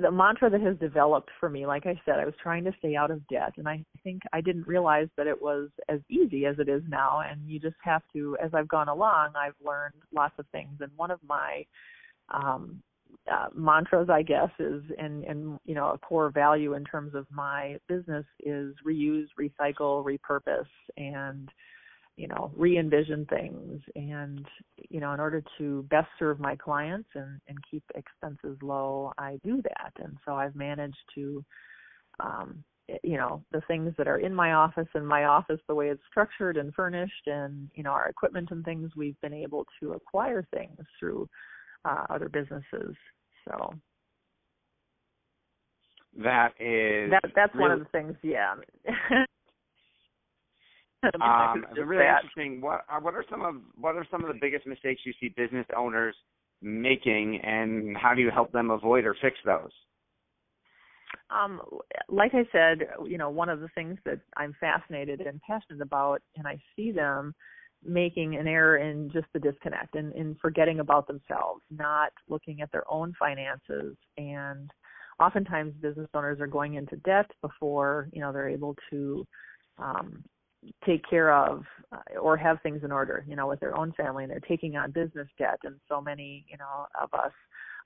the 0.00 0.10
mantra 0.10 0.50
that 0.50 0.60
has 0.60 0.76
developed 0.78 1.30
for 1.38 1.48
me, 1.48 1.66
like 1.66 1.86
I 1.86 2.00
said, 2.04 2.18
I 2.18 2.24
was 2.24 2.34
trying 2.42 2.64
to 2.64 2.72
stay 2.78 2.96
out 2.96 3.10
of 3.10 3.26
debt, 3.28 3.52
and 3.56 3.68
I 3.68 3.84
think 4.02 4.22
I 4.32 4.40
didn't 4.40 4.66
realize 4.66 5.08
that 5.16 5.26
it 5.26 5.40
was 5.40 5.68
as 5.88 6.00
easy 6.08 6.46
as 6.46 6.58
it 6.58 6.68
is 6.68 6.82
now. 6.88 7.22
And 7.28 7.48
you 7.48 7.60
just 7.60 7.76
have 7.82 8.02
to, 8.14 8.36
as 8.42 8.50
I've 8.54 8.68
gone 8.68 8.88
along, 8.88 9.32
I've 9.36 9.54
learned 9.64 9.94
lots 10.14 10.34
of 10.38 10.46
things. 10.52 10.78
And 10.80 10.90
one 10.96 11.10
of 11.10 11.20
my 11.26 11.64
um, 12.32 12.82
uh, 13.30 13.48
mantras, 13.54 14.08
I 14.10 14.22
guess, 14.22 14.50
is 14.58 14.82
and 14.98 15.24
and 15.24 15.58
you 15.64 15.74
know 15.74 15.90
a 15.90 15.98
core 15.98 16.30
value 16.30 16.74
in 16.74 16.84
terms 16.84 17.14
of 17.14 17.26
my 17.30 17.76
business 17.88 18.24
is 18.40 18.74
reuse, 18.86 19.26
recycle, 19.38 20.04
repurpose, 20.04 20.66
and 20.96 21.48
you 22.20 22.28
know 22.28 22.52
re-envision 22.54 23.24
things 23.30 23.80
and 23.96 24.44
you 24.90 25.00
know 25.00 25.14
in 25.14 25.20
order 25.20 25.42
to 25.56 25.86
best 25.88 26.08
serve 26.18 26.38
my 26.38 26.54
clients 26.54 27.08
and 27.14 27.40
and 27.48 27.56
keep 27.70 27.82
expenses 27.94 28.58
low 28.62 29.10
i 29.16 29.38
do 29.42 29.62
that 29.62 29.92
and 30.04 30.18
so 30.26 30.34
i've 30.34 30.54
managed 30.54 30.98
to 31.14 31.42
um 32.20 32.62
you 33.02 33.16
know 33.16 33.42
the 33.52 33.62
things 33.62 33.94
that 33.96 34.06
are 34.06 34.18
in 34.18 34.34
my 34.34 34.52
office 34.52 34.88
and 34.94 35.08
my 35.08 35.24
office 35.24 35.60
the 35.66 35.74
way 35.74 35.88
it's 35.88 36.02
structured 36.10 36.58
and 36.58 36.74
furnished 36.74 37.26
and 37.26 37.70
you 37.74 37.82
know 37.82 37.90
our 37.90 38.08
equipment 38.08 38.48
and 38.50 38.66
things 38.66 38.90
we've 38.94 39.20
been 39.22 39.32
able 39.32 39.64
to 39.80 39.92
acquire 39.92 40.46
things 40.54 40.78
through 40.98 41.26
uh, 41.86 42.04
other 42.10 42.28
businesses 42.28 42.94
so 43.48 43.72
That 46.18 46.52
is 46.60 47.10
that 47.12 47.22
that's 47.36 47.54
really, 47.54 47.62
one 47.62 47.70
of 47.70 47.78
the 47.78 47.84
things. 47.86 48.16
Yeah. 48.22 48.56
um, 51.22 51.64
really 51.74 52.04
interesting. 52.04 52.60
What 52.60 52.84
are 52.88 53.00
what 53.00 53.14
are 53.14 53.24
some 53.30 53.42
of 53.42 53.54
what 53.76 53.96
are 53.96 54.06
some 54.10 54.22
of 54.22 54.28
the 54.28 54.38
biggest 54.40 54.66
mistakes 54.66 55.00
you 55.04 55.12
see 55.20 55.28
business 55.36 55.66
owners 55.76 56.14
making, 56.62 57.40
and 57.42 57.96
how 57.96 58.14
do 58.14 58.20
you 58.20 58.30
help 58.30 58.52
them 58.52 58.70
avoid 58.70 59.04
or 59.04 59.16
fix 59.22 59.36
those? 59.44 59.70
Um, 61.30 61.60
like 62.08 62.32
I 62.34 62.44
said, 62.52 62.86
you 63.06 63.16
know, 63.16 63.30
one 63.30 63.48
of 63.48 63.60
the 63.60 63.68
things 63.74 63.98
that 64.04 64.20
I'm 64.36 64.54
fascinated 64.60 65.20
and 65.20 65.40
passionate 65.40 65.80
about, 65.80 66.22
and 66.36 66.46
I 66.46 66.58
see 66.76 66.92
them 66.92 67.34
making 67.82 68.36
an 68.36 68.46
error 68.46 68.76
in 68.76 69.10
just 69.10 69.26
the 69.32 69.40
disconnect 69.40 69.94
and 69.94 70.12
in 70.14 70.36
forgetting 70.40 70.80
about 70.80 71.06
themselves, 71.06 71.62
not 71.70 72.12
looking 72.28 72.60
at 72.60 72.70
their 72.72 72.84
own 72.90 73.14
finances. 73.18 73.96
And 74.18 74.70
oftentimes 75.18 75.74
business 75.80 76.08
owners 76.14 76.40
are 76.40 76.46
going 76.46 76.74
into 76.74 76.96
debt 76.96 77.30
before, 77.40 78.08
you 78.12 78.20
know, 78.20 78.32
they're 78.32 78.48
able 78.48 78.76
to 78.90 79.26
um, 79.78 80.22
take 80.84 81.08
care 81.08 81.32
of 81.32 81.64
uh, 81.92 82.18
or 82.20 82.36
have 82.36 82.58
things 82.62 82.82
in 82.84 82.92
order, 82.92 83.24
you 83.26 83.36
know, 83.36 83.46
with 83.46 83.60
their 83.60 83.76
own 83.76 83.92
family 83.92 84.24
and 84.24 84.30
they're 84.30 84.40
taking 84.40 84.76
on 84.76 84.90
business 84.90 85.28
debt. 85.38 85.58
And 85.64 85.76
so 85.88 86.00
many, 86.00 86.44
you 86.48 86.58
know, 86.58 86.86
of 87.00 87.12
us 87.14 87.32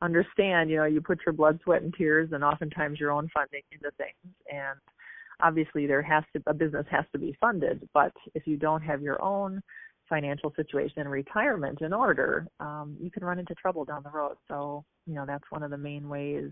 understand, 0.02 0.70
you 0.70 0.76
know, 0.76 0.84
you 0.84 1.00
put 1.00 1.20
your 1.24 1.32
blood, 1.32 1.60
sweat, 1.64 1.82
and 1.82 1.94
tears 1.94 2.30
and 2.32 2.42
oftentimes 2.42 2.98
your 2.98 3.12
own 3.12 3.28
funding 3.32 3.62
into 3.72 3.90
things. 3.96 4.34
And 4.50 4.78
obviously 5.40 5.86
there 5.86 6.02
has 6.02 6.24
to, 6.34 6.42
a 6.46 6.54
business 6.54 6.86
has 6.90 7.04
to 7.12 7.18
be 7.18 7.36
funded, 7.40 7.88
but 7.94 8.12
if 8.34 8.46
you 8.46 8.56
don't 8.56 8.82
have 8.82 9.02
your 9.02 9.22
own 9.22 9.62
financial 10.08 10.52
situation 10.54 11.00
and 11.00 11.10
retirement 11.10 11.80
in 11.80 11.92
order, 11.92 12.46
um, 12.60 12.96
you 13.00 13.10
can 13.10 13.24
run 13.24 13.38
into 13.38 13.54
trouble 13.54 13.84
down 13.84 14.02
the 14.02 14.10
road. 14.10 14.36
So, 14.48 14.84
you 15.06 15.14
know, 15.14 15.24
that's 15.26 15.44
one 15.50 15.62
of 15.62 15.70
the 15.70 15.78
main 15.78 16.08
ways. 16.08 16.50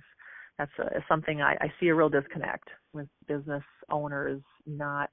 That's 0.59 0.73
a, 0.79 1.03
something 1.09 1.43
I, 1.43 1.55
I 1.61 1.73
see 1.79 1.89
a 1.89 1.95
real 1.95 2.09
disconnect 2.09 2.69
with 2.93 3.09
business 3.27 3.63
owners 3.91 4.41
not 4.67 5.11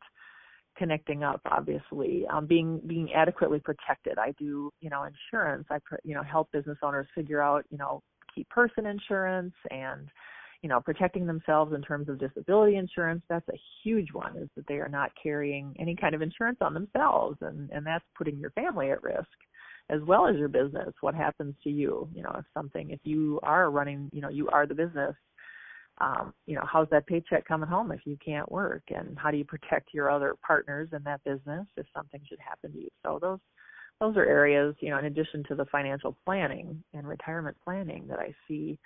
connecting 0.80 1.24
up 1.24 1.42
obviously 1.46 2.26
um, 2.32 2.48
being 2.48 2.82
being 2.88 3.14
adequately 3.14 3.60
protected. 3.60 4.18
I 4.18 4.32
do 4.40 4.72
you 4.80 4.90
know 4.90 5.04
insurance. 5.04 5.68
I 5.70 5.78
you 6.04 6.16
know 6.16 6.24
help 6.24 6.52
business 6.52 6.78
owners 6.82 7.06
figure 7.14 7.42
out 7.42 7.66
you 7.70 7.78
know 7.78 8.02
key 8.34 8.48
person 8.50 8.86
insurance 8.86 9.54
and 9.70 10.08
you 10.62 10.70
know 10.70 10.80
protecting 10.80 11.28
themselves 11.28 11.74
in 11.74 11.82
terms 11.82 12.08
of 12.08 12.18
disability 12.18 12.78
insurance. 12.78 13.22
That's 13.30 13.48
a 13.50 13.60
huge 13.84 14.08
one 14.14 14.38
is 14.38 14.48
that 14.56 14.66
they 14.68 14.76
are 14.76 14.90
not 14.90 15.12
carrying 15.22 15.76
any 15.78 15.96
kind 15.96 16.16
of 16.16 16.22
insurance 16.22 16.60
on 16.62 16.74
themselves 16.74 17.38
and 17.42 17.70
and 17.72 17.86
that's 17.86 18.06
putting 18.18 18.40
your 18.40 18.52
family 18.52 18.90
at 18.90 19.04
risk 19.04 19.28
as 19.90 20.02
well 20.04 20.28
as 20.28 20.38
your 20.38 20.50
business. 20.50 20.94
What 21.02 21.14
happens 21.14 21.56
to 21.66 21.70
you? 21.70 22.08
You 22.16 22.24
know 22.24 22.36
if 22.40 22.46
something 22.54 22.92
if 22.92 23.02
you 23.04 23.40
are 23.44 23.70
running 23.70 24.10
you 24.14 24.22
know 24.22 24.30
you 24.30 24.48
are 24.48 24.66
the 24.66 24.76
business 24.76 25.14
um, 26.02 26.34
you 26.46 26.56
know, 26.56 26.64
how's 26.72 26.90
that 26.90 27.08
paycheck 27.08 27.46
coming 27.46 27.70
home 27.70 27.92
if 27.92 28.02
you 28.06 28.18
can't 28.24 28.52
work, 28.52 28.84
and 28.90 29.18
how 29.18 29.32
do 29.32 29.38
you 29.38 29.46
protect 29.46 29.94
your 29.94 30.10
other 30.10 30.36
partners 30.46 30.90
in 30.94 31.04
that 31.04 31.24
business 31.24 31.66
if 31.76 31.86
something 31.96 32.22
should 32.28 32.40
happen 32.40 32.72
to 32.72 32.80
you? 32.80 32.90
So 33.06 33.20
those 33.22 33.40
those 34.00 34.16
are 34.16 34.26
areas, 34.26 34.76
you 34.80 34.90
know, 34.92 34.98
in 34.98 35.06
addition 35.06 35.44
to 35.50 35.56
the 35.56 35.66
financial 35.66 36.16
planning 36.26 36.82
and 36.94 37.08
retirement 37.08 37.58
planning 37.64 38.08
that 38.08 38.20
I 38.20 38.34
see 38.48 38.80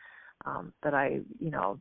um, 0.46 0.74
that 0.82 0.96
I, 0.96 1.20
you 1.40 1.52
know, 1.52 1.80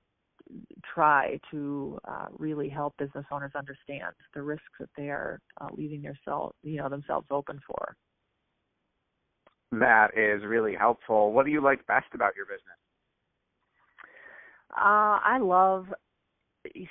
try 0.95 1.41
to 1.51 1.99
uh, 2.07 2.27
really 2.37 2.69
help 2.69 2.95
business 2.99 3.25
owners 3.31 3.53
understand 3.57 4.12
the 4.35 4.43
risks 4.43 4.65
that 4.81 4.91
they 4.97 5.09
are 5.09 5.41
uh, 5.61 5.69
leaving 5.75 6.03
their 6.03 6.19
self, 6.27 6.55
you 6.62 6.77
know, 6.77 6.91
themselves 6.91 7.27
open 7.31 7.59
for. 7.67 7.97
That 9.73 10.09
is 10.15 10.45
really 10.45 10.75
helpful. 10.75 11.33
What 11.33 11.47
do 11.47 11.53
you 11.53 11.62
like 11.62 11.87
best 11.87 12.09
about 12.12 12.37
your 12.37 12.45
business? 12.45 12.77
Uh, 14.76 15.21
I 15.25 15.38
love 15.41 15.87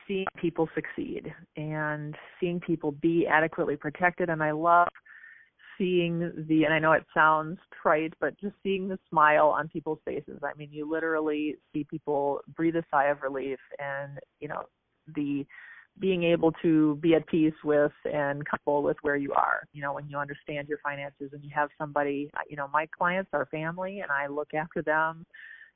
seeing 0.08 0.26
people 0.38 0.70
succeed 0.76 1.34
and 1.56 2.16
seeing 2.40 2.60
people 2.60 2.92
be 2.92 3.28
adequately 3.28 3.76
protected, 3.76 4.30
and 4.30 4.44
I 4.44 4.52
love 4.52 4.88
seeing 5.78 6.32
the 6.48 6.64
and 6.66 6.74
I 6.74 6.80
know 6.80 6.92
it 6.92 7.06
sounds 7.14 7.58
trite, 7.82 8.14
but 8.20 8.40
just 8.40 8.56
seeing 8.64 8.88
the 8.88 9.00
smile 9.10 9.48
on 9.48 9.68
people's 9.68 10.00
faces. 10.06 10.40
I 10.44 10.56
mean, 10.58 10.70
you 10.72 10.90
literally 10.90 11.56
see 11.74 11.86
people 11.86 12.42
breathe 12.56 12.76
a 12.76 12.84
sigh 12.92 13.08
of 13.08 13.22
relief, 13.22 13.60
and 13.80 14.20
you 14.40 14.48
know 14.48 14.64
the 15.16 15.46
being 16.00 16.24
able 16.24 16.52
to 16.62 16.96
be 17.02 17.16
at 17.16 17.28
peace 17.28 17.54
with 17.64 17.92
and 18.06 18.46
comfortable 18.46 18.82
with 18.82 18.96
where 19.02 19.18
you 19.18 19.34
are 19.34 19.64
you 19.74 19.82
know 19.82 19.94
when 19.94 20.08
you 20.08 20.18
understand 20.18 20.68
your 20.70 20.78
finances 20.82 21.32
and 21.34 21.44
you 21.44 21.50
have 21.54 21.70
somebody 21.78 22.30
you 22.50 22.56
know 22.56 22.70
my 22.72 22.88
clients 22.98 23.30
are 23.34 23.46
family 23.48 24.00
and 24.00 24.10
i 24.10 24.26
look 24.26 24.54
after 24.54 24.82
them 24.82 25.26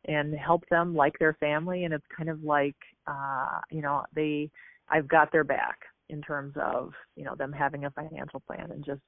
and 0.08 0.34
help 0.36 0.64
them 0.70 0.96
like 0.96 1.18
their 1.20 1.34
family. 1.40 1.84
And 1.86 1.94
it's 1.94 2.06
kind 2.16 2.30
of 2.30 2.44
like 2.44 2.76
uh 3.08 3.60
you 3.72 3.82
know 3.82 4.04
they 4.14 4.50
I've 4.90 5.08
got 5.08 5.32
their 5.32 5.44
back 5.44 5.80
in 6.10 6.22
terms 6.22 6.54
of 6.62 6.92
you 7.16 7.24
know 7.24 7.36
them 7.36 7.52
having 7.52 7.86
a 7.86 7.92
financial 7.92 8.40
plan 8.40 8.72
and 8.72 8.86
just 8.86 9.02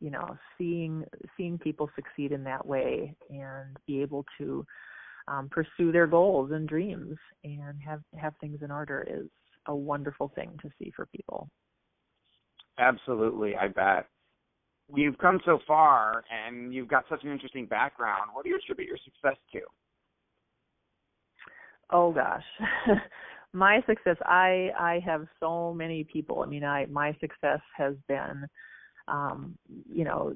you 0.00 0.10
know 0.10 0.36
seeing 0.58 1.04
seeing 1.36 1.58
people 1.58 1.90
succeed 1.94 2.32
in 2.32 2.44
that 2.44 2.64
way 2.64 3.14
and 3.30 3.76
be 3.86 4.02
able 4.02 4.24
to 4.38 4.64
um 5.28 5.48
pursue 5.50 5.92
their 5.92 6.06
goals 6.06 6.50
and 6.52 6.68
dreams 6.68 7.16
and 7.44 7.80
have 7.84 8.00
have 8.16 8.34
things 8.40 8.58
in 8.62 8.70
order 8.70 9.06
is 9.08 9.28
a 9.66 9.74
wonderful 9.74 10.30
thing 10.34 10.50
to 10.60 10.68
see 10.78 10.92
for 10.94 11.06
people. 11.06 11.48
Absolutely 12.78 13.54
i 13.56 13.68
bet. 13.68 14.06
You've 14.94 15.16
come 15.18 15.40
so 15.46 15.60
far 15.66 16.24
and 16.30 16.74
you've 16.74 16.88
got 16.88 17.04
such 17.08 17.22
an 17.24 17.30
interesting 17.30 17.64
background. 17.64 18.30
What 18.32 18.42
do 18.42 18.50
you 18.50 18.56
attribute 18.56 18.88
your 18.88 18.98
success 18.98 19.38
to 19.52 19.60
oh 21.90 22.12
gosh. 22.12 22.44
My 23.54 23.82
success 23.86 24.16
i 24.24 24.70
i 24.78 25.00
have 25.04 25.26
so 25.38 25.74
many 25.74 26.04
people. 26.04 26.42
I 26.42 26.46
mean 26.46 26.64
i 26.64 26.86
my 26.86 27.12
success 27.20 27.60
has 27.76 27.94
been 28.08 28.46
um 29.08 29.56
you 29.92 30.04
know 30.04 30.34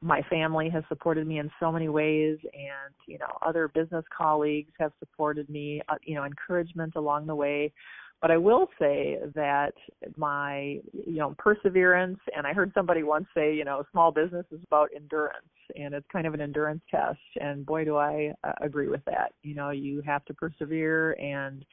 my 0.00 0.22
family 0.30 0.68
has 0.68 0.84
supported 0.88 1.26
me 1.26 1.38
in 1.38 1.50
so 1.58 1.72
many 1.72 1.88
ways 1.88 2.38
and 2.44 2.94
you 3.06 3.18
know 3.18 3.38
other 3.44 3.68
business 3.68 4.04
colleagues 4.16 4.72
have 4.78 4.92
supported 4.98 5.48
me 5.48 5.80
uh, 5.88 5.96
you 6.04 6.14
know 6.14 6.24
encouragement 6.24 6.92
along 6.96 7.26
the 7.26 7.34
way 7.34 7.72
but 8.22 8.30
I 8.30 8.38
will 8.38 8.68
say 8.78 9.18
that 9.34 9.74
my 10.16 10.78
you 10.92 11.18
know 11.18 11.34
perseverance 11.38 12.20
and 12.34 12.46
I 12.46 12.52
heard 12.52 12.72
somebody 12.74 13.02
once 13.02 13.26
say 13.36 13.54
you 13.54 13.64
know 13.64 13.84
small 13.90 14.12
business 14.12 14.46
is 14.52 14.60
about 14.66 14.90
endurance 14.94 15.44
and 15.76 15.92
it's 15.92 16.06
kind 16.12 16.26
of 16.26 16.32
an 16.32 16.40
endurance 16.40 16.82
test 16.90 17.18
and 17.40 17.66
boy 17.66 17.84
do 17.84 17.96
I 17.96 18.32
uh, 18.44 18.52
agree 18.62 18.88
with 18.88 19.04
that. 19.06 19.32
You 19.42 19.54
know 19.54 19.70
you 19.70 20.00
have 20.06 20.24
to 20.26 20.34
persevere 20.34 21.12
and 21.14 21.64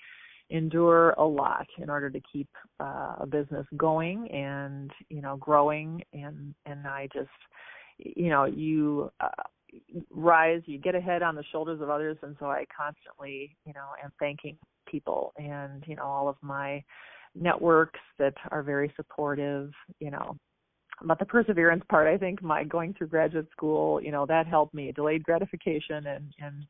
endure 0.49 1.11
a 1.11 1.23
lot 1.23 1.67
in 1.77 1.89
order 1.89 2.09
to 2.09 2.19
keep 2.31 2.49
uh, 2.79 3.15
a 3.19 3.27
business 3.27 3.65
going 3.77 4.29
and 4.31 4.91
you 5.09 5.21
know 5.21 5.37
growing. 5.37 6.03
And 6.13 6.53
and 6.65 6.87
I 6.87 7.07
just 7.13 7.29
you 7.99 8.29
know 8.29 8.45
you 8.45 9.11
uh, 9.19 9.29
rise 10.09 10.61
you 10.65 10.79
get 10.79 10.95
ahead 10.95 11.21
on 11.21 11.35
the 11.35 11.43
shoulders 11.51 11.81
of 11.81 11.89
others. 11.89 12.17
And 12.23 12.35
so 12.39 12.47
I 12.47 12.65
constantly 12.75 13.55
you 13.65 13.73
know 13.73 13.89
am 14.03 14.11
thanking 14.19 14.57
people 14.89 15.33
and 15.37 15.83
you 15.87 15.95
know 15.95 16.03
all 16.03 16.27
of 16.27 16.35
my 16.41 16.83
networks 17.35 17.99
that 18.17 18.33
are 18.51 18.63
very 18.63 18.91
supportive 18.95 19.71
you 19.99 20.11
know. 20.11 20.35
But 21.01 21.17
the 21.17 21.25
perseverance 21.25 21.83
part 21.89 22.07
i 22.07 22.17
think 22.17 22.43
my 22.43 22.65
going 22.65 22.93
through 22.93 23.07
graduate 23.07 23.47
school 23.51 24.01
you 24.01 24.11
know 24.11 24.25
that 24.25 24.47
helped 24.47 24.73
me 24.73 24.91
delayed 24.91 25.23
gratification 25.23 26.05
and 26.07 26.33
and 26.39 26.65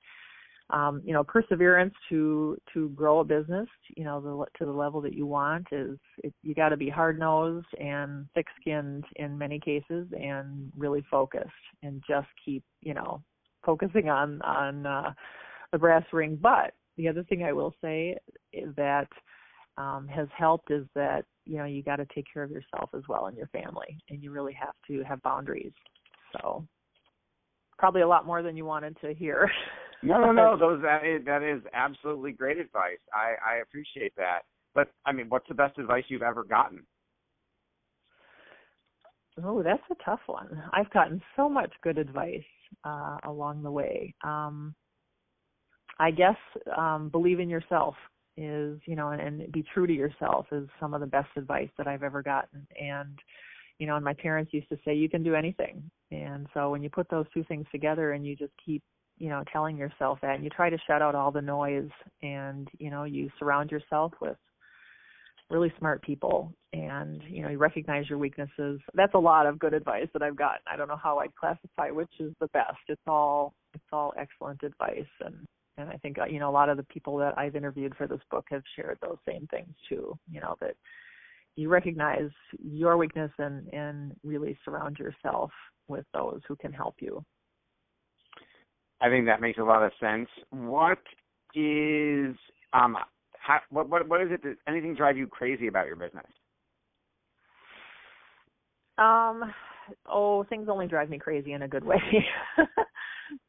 um 0.69 1.01
you 1.03 1.13
know 1.13 1.23
perseverance 1.23 1.95
to 2.09 2.55
to 2.71 2.89
grow 2.89 3.21
a 3.21 3.23
business 3.23 3.67
you 3.97 4.03
know 4.03 4.21
the, 4.21 4.45
to 4.59 4.65
the 4.65 4.71
level 4.71 5.01
that 5.01 5.15
you 5.15 5.25
want 5.25 5.65
is 5.71 5.97
it, 6.23 6.31
you 6.43 6.53
got 6.53 6.69
to 6.69 6.77
be 6.77 6.89
hard 6.89 7.17
nosed 7.17 7.65
and 7.79 8.27
thick 8.35 8.45
skinned 8.61 9.03
in 9.15 9.35
many 9.35 9.59
cases 9.59 10.07
and 10.15 10.71
really 10.77 11.03
focused 11.09 11.49
and 11.81 12.03
just 12.07 12.27
keep 12.45 12.63
you 12.81 12.93
know 12.93 13.23
focusing 13.65 14.09
on 14.09 14.39
on 14.43 14.85
uh 14.85 15.11
the 15.71 15.77
brass 15.77 16.03
ring. 16.11 16.37
But 16.41 16.73
the 16.99 17.07
other 17.07 17.23
thing 17.23 17.43
I 17.43 17.53
will 17.53 17.73
say 17.81 18.17
that 18.75 19.07
um, 19.77 20.05
has 20.09 20.27
helped 20.37 20.69
is 20.69 20.85
that 20.95 21.23
you 21.45 21.57
know 21.57 21.63
you 21.63 21.81
got 21.81 21.95
to 21.95 22.05
take 22.13 22.25
care 22.31 22.43
of 22.43 22.51
yourself 22.51 22.89
as 22.93 23.03
well 23.07 23.27
and 23.27 23.37
your 23.37 23.47
family, 23.47 23.97
and 24.09 24.21
you 24.21 24.31
really 24.31 24.53
have 24.53 24.75
to 24.87 25.01
have 25.05 25.21
boundaries. 25.21 25.71
So 26.33 26.67
probably 27.77 28.01
a 28.01 28.07
lot 28.07 28.25
more 28.25 28.43
than 28.43 28.57
you 28.57 28.65
wanted 28.65 28.97
to 28.99 29.13
hear. 29.13 29.49
no, 30.03 30.19
no, 30.19 30.33
no. 30.33 30.57
Those 30.59 30.81
that 30.81 31.05
is 31.05 31.23
that 31.25 31.41
is 31.41 31.61
absolutely 31.73 32.33
great 32.33 32.57
advice. 32.57 32.99
I 33.13 33.35
I 33.49 33.55
appreciate 33.61 34.13
that. 34.17 34.41
But 34.75 34.91
I 35.05 35.13
mean, 35.13 35.27
what's 35.29 35.47
the 35.47 35.55
best 35.55 35.77
advice 35.77 36.03
you've 36.09 36.21
ever 36.21 36.43
gotten? 36.43 36.85
Oh, 39.41 39.63
that's 39.63 39.81
a 39.89 40.03
tough 40.03 40.19
one. 40.25 40.61
I've 40.73 40.89
gotten 40.89 41.21
so 41.37 41.47
much 41.47 41.71
good 41.81 41.97
advice 41.97 42.43
uh, 42.83 43.19
along 43.23 43.63
the 43.63 43.71
way. 43.71 44.13
Um, 44.21 44.75
I 45.99 46.11
guess 46.11 46.37
um, 46.75 47.09
believe 47.09 47.39
in 47.39 47.49
yourself 47.49 47.95
is 48.37 48.79
you 48.85 48.95
know 48.95 49.09
and, 49.09 49.21
and 49.21 49.51
be 49.51 49.63
true 49.73 49.85
to 49.85 49.93
yourself 49.93 50.45
is 50.51 50.67
some 50.79 50.93
of 50.93 51.01
the 51.01 51.07
best 51.07 51.29
advice 51.35 51.69
that 51.77 51.87
I've 51.87 52.03
ever 52.03 52.21
gotten. 52.21 52.65
And 52.79 53.19
you 53.79 53.87
know 53.87 53.95
and 53.95 54.05
my 54.05 54.13
parents 54.13 54.53
used 54.53 54.69
to 54.69 54.77
say 54.85 54.95
you 54.95 55.09
can 55.09 55.23
do 55.23 55.35
anything. 55.35 55.83
And 56.11 56.47
so 56.53 56.71
when 56.71 56.81
you 56.81 56.89
put 56.89 57.09
those 57.09 57.25
two 57.33 57.43
things 57.43 57.65
together 57.71 58.13
and 58.13 58.25
you 58.25 58.35
just 58.35 58.53
keep 58.65 58.81
you 59.19 59.29
know 59.29 59.43
telling 59.51 59.77
yourself 59.77 60.17
that 60.21 60.35
and 60.35 60.43
you 60.43 60.49
try 60.49 60.69
to 60.69 60.77
shut 60.87 61.01
out 61.01 61.13
all 61.13 61.31
the 61.31 61.41
noise 61.41 61.89
and 62.23 62.67
you 62.79 62.89
know 62.89 63.03
you 63.03 63.29
surround 63.37 63.69
yourself 63.69 64.13
with 64.21 64.37
really 65.49 65.73
smart 65.77 66.01
people 66.01 66.53
and 66.73 67.21
you 67.27 67.41
know 67.41 67.49
you 67.49 67.57
recognize 67.57 68.07
your 68.07 68.17
weaknesses 68.17 68.79
that's 68.93 69.13
a 69.15 69.19
lot 69.19 69.45
of 69.45 69.59
good 69.59 69.73
advice 69.73 70.07
that 70.13 70.21
i've 70.21 70.37
gotten. 70.37 70.61
I 70.71 70.77
don't 70.77 70.87
know 70.87 70.99
how 71.01 71.19
i'd 71.19 71.35
classify 71.35 71.89
which 71.91 72.11
is 72.19 72.33
the 72.39 72.47
best. 72.47 72.77
It's 72.87 73.01
all 73.07 73.53
it's 73.73 73.83
all 73.91 74.13
excellent 74.17 74.63
advice 74.63 75.05
and 75.25 75.45
and 75.79 75.89
i 75.89 75.97
think 75.97 76.19
uh, 76.19 76.25
you 76.25 76.39
know 76.39 76.49
a 76.49 76.51
lot 76.51 76.69
of 76.69 76.77
the 76.77 76.83
people 76.83 77.17
that 77.17 77.37
i've 77.37 77.55
interviewed 77.55 77.95
for 77.95 78.07
this 78.07 78.21
book 78.29 78.45
have 78.49 78.63
shared 78.75 78.97
those 79.01 79.17
same 79.27 79.47
things 79.47 79.73
too 79.87 80.17
you 80.29 80.39
know 80.39 80.55
that 80.61 80.75
you 81.55 81.69
recognize 81.69 82.29
your 82.63 82.97
weakness 82.97 83.31
and 83.39 83.67
and 83.73 84.13
really 84.23 84.57
surround 84.63 84.97
yourself 84.97 85.51
with 85.87 86.05
those 86.13 86.41
who 86.47 86.55
can 86.55 86.71
help 86.71 86.95
you 86.99 87.23
i 89.01 89.09
think 89.09 89.25
that 89.25 89.41
makes 89.41 89.57
a 89.57 89.63
lot 89.63 89.83
of 89.83 89.91
sense 89.99 90.29
what 90.51 90.99
is 91.55 92.35
um 92.73 92.95
how, 93.39 93.59
what 93.69 93.89
what 93.89 94.07
what 94.07 94.21
is 94.21 94.31
it 94.31 94.43
that 94.43 94.57
anything 94.67 94.95
drive 94.95 95.17
you 95.17 95.27
crazy 95.27 95.67
about 95.67 95.87
your 95.87 95.95
business? 95.95 96.25
Um, 98.97 99.53
oh, 100.11 100.43
things 100.45 100.67
only 100.69 100.87
drive 100.87 101.09
me 101.09 101.19
crazy 101.19 101.53
in 101.53 101.63
a 101.63 101.67
good 101.67 101.83
way. 101.83 102.01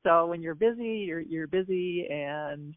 so 0.04 0.26
when 0.26 0.42
you're 0.42 0.54
busy, 0.54 1.04
you're 1.06 1.20
you're 1.20 1.46
busy, 1.46 2.06
and 2.10 2.74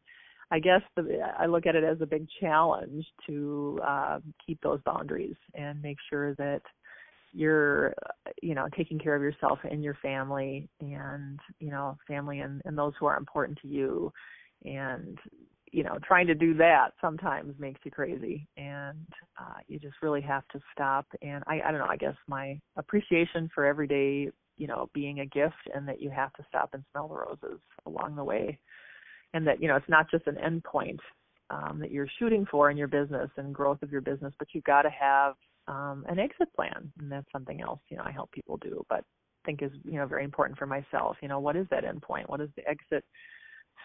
I 0.51 0.59
guess 0.59 0.81
the, 0.95 1.19
I 1.37 1.45
look 1.45 1.65
at 1.65 1.75
it 1.75 1.83
as 1.83 1.99
a 2.01 2.05
big 2.05 2.27
challenge 2.39 3.05
to 3.27 3.79
uh, 3.85 4.19
keep 4.45 4.59
those 4.61 4.81
boundaries 4.85 5.35
and 5.55 5.81
make 5.81 5.97
sure 6.09 6.35
that 6.35 6.61
you're 7.33 7.93
you 8.41 8.53
know 8.53 8.67
taking 8.77 8.99
care 8.99 9.15
of 9.15 9.21
yourself 9.21 9.57
and 9.69 9.83
your 9.83 9.95
family 9.95 10.69
and 10.79 11.39
you 11.59 11.71
know 11.71 11.97
family 12.07 12.41
and, 12.41 12.61
and 12.65 12.77
those 12.77 12.93
who 12.99 13.07
are 13.07 13.17
important 13.17 13.57
to 13.61 13.67
you 13.67 14.11
and 14.65 15.17
you 15.73 15.83
know 15.83 15.97
trying 16.05 16.27
to 16.27 16.35
do 16.35 16.53
that 16.53 16.91
sometimes 17.01 17.53
makes 17.59 17.81
you 17.83 17.91
crazy. 17.91 18.47
And 18.57 19.07
uh 19.39 19.59
you 19.67 19.79
just 19.79 19.95
really 20.01 20.21
have 20.21 20.47
to 20.49 20.59
stop. 20.73 21.05
And 21.21 21.43
i 21.47 21.61
i 21.65 21.71
don't 21.71 21.79
know 21.79 21.87
i 21.89 21.97
guess 21.97 22.15
my 22.27 22.59
appreciation 22.77 23.49
for 23.53 23.65
every 23.65 23.87
day 23.87 24.31
you 24.57 24.67
know 24.67 24.89
being 24.93 25.19
a 25.19 25.25
gift 25.25 25.55
and 25.73 25.87
that 25.87 26.01
you 26.01 26.09
have 26.09 26.33
to 26.33 26.45
stop 26.47 26.69
and 26.73 26.83
smell 26.91 27.07
the 27.07 27.15
roses 27.15 27.59
along 27.85 28.15
the 28.15 28.23
way. 28.23 28.57
And 29.33 29.45
that 29.47 29.61
you 29.61 29.67
know 29.67 29.75
it's 29.75 29.89
not 29.89 30.09
just 30.09 30.27
an 30.27 30.37
end 30.37 30.63
point 30.63 30.99
um 31.49 31.79
that 31.79 31.91
you're 31.91 32.07
shooting 32.19 32.45
for 32.49 32.69
in 32.69 32.77
your 32.77 32.87
business 32.87 33.29
and 33.37 33.53
growth 33.53 33.81
of 33.81 33.91
your 33.91 34.01
business 34.01 34.33
but 34.39 34.49
you've 34.53 34.63
got 34.63 34.83
to 34.83 34.89
have 34.89 35.35
um 35.67 36.05
an 36.07 36.19
exit 36.19 36.53
plan. 36.55 36.91
And 36.99 37.11
that's 37.11 37.31
something 37.31 37.61
else 37.61 37.81
you 37.89 37.97
know 37.97 38.03
i 38.05 38.11
help 38.11 38.31
people 38.31 38.57
do 38.57 38.85
but 38.89 39.03
think 39.45 39.61
is 39.61 39.71
you 39.83 39.97
know 39.99 40.05
very 40.05 40.23
important 40.23 40.57
for 40.57 40.65
myself. 40.65 41.17
You 41.21 41.27
know 41.27 41.39
what 41.39 41.55
is 41.55 41.67
that 41.71 41.83
end 41.83 42.01
point? 42.01 42.29
What 42.29 42.41
is 42.41 42.49
the 42.55 42.67
exit 42.67 43.03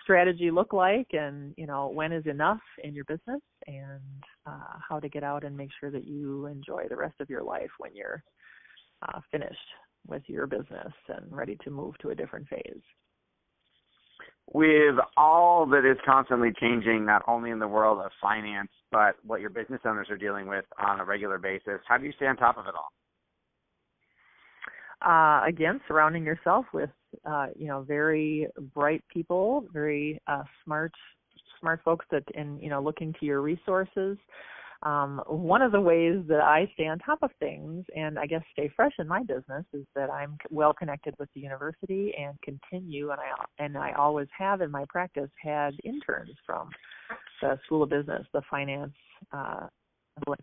strategy 0.08 0.50
look 0.50 0.72
like 0.72 1.08
and 1.12 1.52
you 1.58 1.66
know 1.66 1.88
when 1.88 2.12
is 2.12 2.24
enough 2.24 2.60
in 2.82 2.94
your 2.94 3.04
business 3.04 3.42
and 3.66 4.00
uh, 4.46 4.78
how 4.88 4.98
to 4.98 5.06
get 5.06 5.22
out 5.22 5.44
and 5.44 5.54
make 5.54 5.68
sure 5.78 5.90
that 5.90 6.06
you 6.06 6.46
enjoy 6.46 6.84
the 6.88 6.96
rest 6.96 7.20
of 7.20 7.28
your 7.28 7.42
life 7.42 7.68
when 7.76 7.94
you're 7.94 8.22
uh, 9.02 9.20
finished 9.30 9.54
with 10.06 10.22
your 10.26 10.46
business 10.46 10.92
and 11.08 11.26
ready 11.30 11.58
to 11.62 11.70
move 11.70 11.94
to 11.98 12.08
a 12.08 12.14
different 12.14 12.48
phase? 12.48 12.80
With 14.54 14.94
all 15.18 15.66
that 15.66 15.84
is 15.84 15.98
constantly 16.06 16.54
changing 16.58 17.04
not 17.04 17.22
only 17.28 17.50
in 17.50 17.58
the 17.58 17.68
world 17.68 17.98
of 18.02 18.10
finance 18.18 18.70
but 18.90 19.16
what 19.26 19.42
your 19.42 19.50
business 19.50 19.82
owners 19.84 20.08
are 20.08 20.16
dealing 20.16 20.46
with 20.48 20.64
on 20.82 21.00
a 21.00 21.04
regular 21.04 21.36
basis 21.36 21.80
how 21.86 21.98
do 21.98 22.06
you 22.06 22.12
stay 22.16 22.26
on 22.26 22.38
top 22.38 22.56
of 22.56 22.64
it 22.64 22.74
all 22.74 22.88
uh, 25.07 25.43
again, 25.47 25.81
surrounding 25.87 26.25
yourself 26.25 26.67
with 26.73 26.90
uh, 27.25 27.47
you 27.57 27.67
know 27.67 27.83
very 27.83 28.49
bright 28.75 29.02
people, 29.12 29.64
very 29.73 30.21
uh, 30.26 30.43
smart 30.64 30.93
smart 31.61 31.81
folks 31.85 32.07
that 32.11 32.25
and 32.35 32.61
you 32.61 32.71
know 32.71 32.83
looking 32.83 33.14
to 33.21 33.26
your 33.26 33.40
resources. 33.40 34.17
Um, 34.84 35.21
one 35.26 35.61
of 35.61 35.73
the 35.73 35.80
ways 35.80 36.19
that 36.28 36.41
I 36.41 36.71
stay 36.75 36.87
on 36.87 37.00
top 37.00 37.19
of 37.23 37.30
things 37.41 37.84
and 37.97 38.17
I 38.17 38.26
guess 38.26 38.43
stay 38.52 38.71
fresh 38.76 38.93
in 39.00 39.08
my 39.08 39.25
business 39.25 39.65
is 39.73 39.84
that 39.97 40.08
I'm 40.08 40.39
well 40.50 40.73
connected 40.73 41.17
with 41.19 41.28
the 41.34 41.41
university 41.41 42.15
and 42.17 42.41
continue 42.43 43.11
and 43.11 43.19
I 43.21 43.65
and 43.65 43.76
I 43.76 43.93
always 43.93 44.28
have 44.39 44.61
in 44.61 44.71
my 44.71 44.84
practice 44.89 45.30
had 45.43 45.75
interns 45.82 46.37
from 46.47 46.71
the 47.43 47.58
School 47.67 47.82
of 47.82 47.91
Business, 47.91 48.25
the 48.32 48.43
finance, 48.49 48.95
uh, 49.32 49.67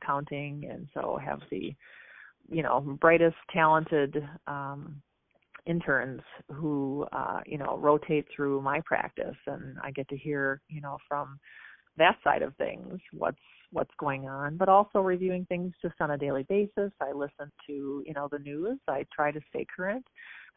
accounting, 0.02 0.70
and 0.70 0.88
so 0.94 1.18
have 1.24 1.40
the 1.50 1.74
you 2.50 2.64
know 2.64 2.98
brightest 3.02 3.36
talented 3.54 4.18
um 4.48 5.02
interns 5.66 6.22
who 6.54 7.06
uh 7.12 7.40
you 7.46 7.58
know 7.58 7.78
rotate 7.78 8.26
through 8.36 8.62
my 8.62 8.82
practice. 8.86 9.36
And 9.48 9.78
I 9.84 9.92
get 9.92 10.08
to 10.10 10.18
hear 10.18 10.62
you 10.70 10.82
know 10.82 10.98
from 11.08 11.40
that 11.98 12.18
side 12.24 12.42
of 12.42 12.56
things 12.58 13.00
what's 13.14 13.38
what's 13.72 13.94
going 14.00 14.28
on 14.28 14.58
but 14.58 14.70
also 14.70 15.00
reviewing 15.00 15.46
things 15.46 15.74
just 15.82 15.96
on 16.00 16.12
a 16.12 16.18
daily 16.18 16.44
basis. 16.44 16.92
I 17.02 17.12
listen 17.14 17.52
to 17.68 18.04
you 18.06 18.14
know 18.14 18.28
the 18.32 18.40
news. 18.40 18.80
I 18.88 19.06
try 19.14 19.32
to 19.32 19.42
stay 19.50 19.66
current. 19.76 20.06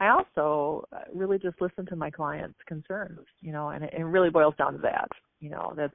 I 0.01 0.09
also 0.11 0.85
uh, 0.93 1.01
really 1.13 1.39
just 1.39 1.61
listen 1.61 1.85
to 1.87 1.97
my 1.97 2.11
clients 2.11 2.59
concerns 2.67 3.21
you 3.41 3.53
know 3.53 3.71
and 3.71 3.85
it, 3.85 3.95
it 3.97 4.05
really 4.05 4.31
boils 4.31 4.55
down 4.59 4.75
to 4.75 4.79
that 4.81 5.09
you 5.41 5.51
know 5.51 5.73
that's 5.77 5.95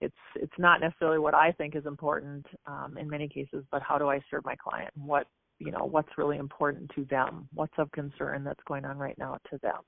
it's 0.00 0.16
it's 0.36 0.58
not 0.58 0.80
necessarily 0.80 1.18
what 1.18 1.34
I 1.34 1.52
think 1.52 1.74
is 1.74 1.86
important 1.86 2.46
um, 2.66 2.96
in 2.98 3.08
many 3.08 3.28
cases, 3.28 3.64
but 3.70 3.82
how 3.82 3.98
do 3.98 4.08
I 4.08 4.20
serve 4.30 4.44
my 4.44 4.56
client? 4.56 4.90
And 4.96 5.06
what 5.06 5.26
you 5.58 5.72
know 5.72 5.84
what's 5.84 6.16
really 6.16 6.38
important 6.38 6.90
to 6.94 7.04
them? 7.06 7.48
What's 7.52 7.74
of 7.78 7.90
concern 7.92 8.44
that's 8.44 8.62
going 8.66 8.84
on 8.84 8.98
right 8.98 9.16
now 9.18 9.38
to 9.50 9.58
them? 9.58 9.80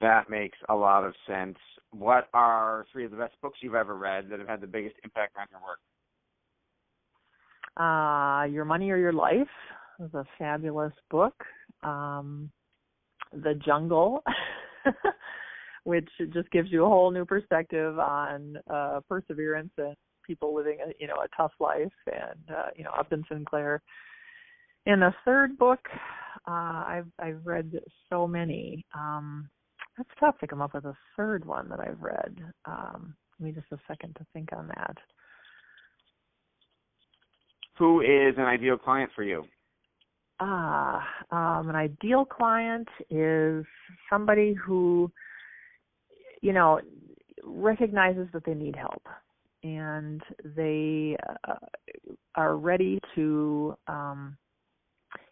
That 0.00 0.30
makes 0.30 0.56
a 0.68 0.74
lot 0.74 1.04
of 1.04 1.14
sense. 1.26 1.58
What 1.90 2.28
are 2.32 2.86
three 2.92 3.04
of 3.04 3.10
the 3.10 3.18
best 3.18 3.34
books 3.42 3.58
you've 3.60 3.74
ever 3.74 3.96
read 3.96 4.30
that 4.30 4.38
have 4.38 4.48
had 4.48 4.60
the 4.60 4.66
biggest 4.66 4.96
impact 5.04 5.36
on 5.38 5.46
your 5.50 5.60
work? 5.60 5.78
Uh, 7.76 8.44
Your 8.44 8.64
Money 8.64 8.90
or 8.90 8.96
Your 8.96 9.12
Life 9.12 9.46
is 10.02 10.12
a 10.14 10.24
fabulous 10.38 10.92
book. 11.10 11.34
Um, 11.82 12.50
the 13.32 13.54
Jungle 13.64 14.22
which 15.84 16.08
just 16.32 16.50
gives 16.50 16.70
you 16.70 16.84
a 16.84 16.88
whole 16.88 17.10
new 17.10 17.24
perspective 17.24 17.98
on 17.98 18.56
uh, 18.70 19.00
perseverance 19.08 19.72
and 19.78 19.96
people 20.26 20.54
living 20.54 20.78
a 20.86 20.92
you 21.00 21.06
know 21.06 21.16
a 21.16 21.28
tough 21.36 21.52
life 21.58 21.88
and 22.06 22.56
uh, 22.56 22.66
you 22.76 22.84
know 22.84 22.92
Upton 22.98 23.24
Sinclair. 23.30 23.82
In 24.86 25.00
the 25.00 25.12
third 25.24 25.58
book, 25.58 25.80
uh, 26.46 26.84
I've 26.86 27.10
I've 27.18 27.44
read 27.44 27.72
so 28.08 28.26
many. 28.26 28.84
Um, 28.94 29.48
it's 29.98 30.10
tough 30.18 30.38
to 30.38 30.46
come 30.46 30.62
up 30.62 30.74
with 30.74 30.84
a 30.84 30.96
third 31.16 31.44
one 31.44 31.68
that 31.68 31.80
I've 31.80 32.00
read. 32.00 32.38
Um, 32.64 33.14
give 33.38 33.46
me 33.46 33.52
just 33.52 33.72
a 33.72 33.78
second 33.88 34.16
to 34.16 34.26
think 34.32 34.50
on 34.56 34.68
that. 34.68 34.96
Who 37.78 38.00
is 38.00 38.34
an 38.36 38.44
ideal 38.44 38.76
client 38.78 39.10
for 39.14 39.24
you? 39.24 39.44
Ah, 40.38 41.06
um, 41.30 41.68
an 41.68 41.76
ideal 41.76 42.24
client 42.24 42.88
is 43.10 43.64
somebody 44.08 44.54
who 44.54 45.10
you 46.40 46.52
know, 46.52 46.80
recognizes 47.44 48.28
that 48.32 48.44
they 48.44 48.54
need 48.54 48.76
help 48.76 49.02
and 49.62 50.22
they 50.56 51.16
uh, 51.48 51.54
are 52.34 52.56
ready 52.56 52.98
to 53.14 53.76
um, 53.88 54.36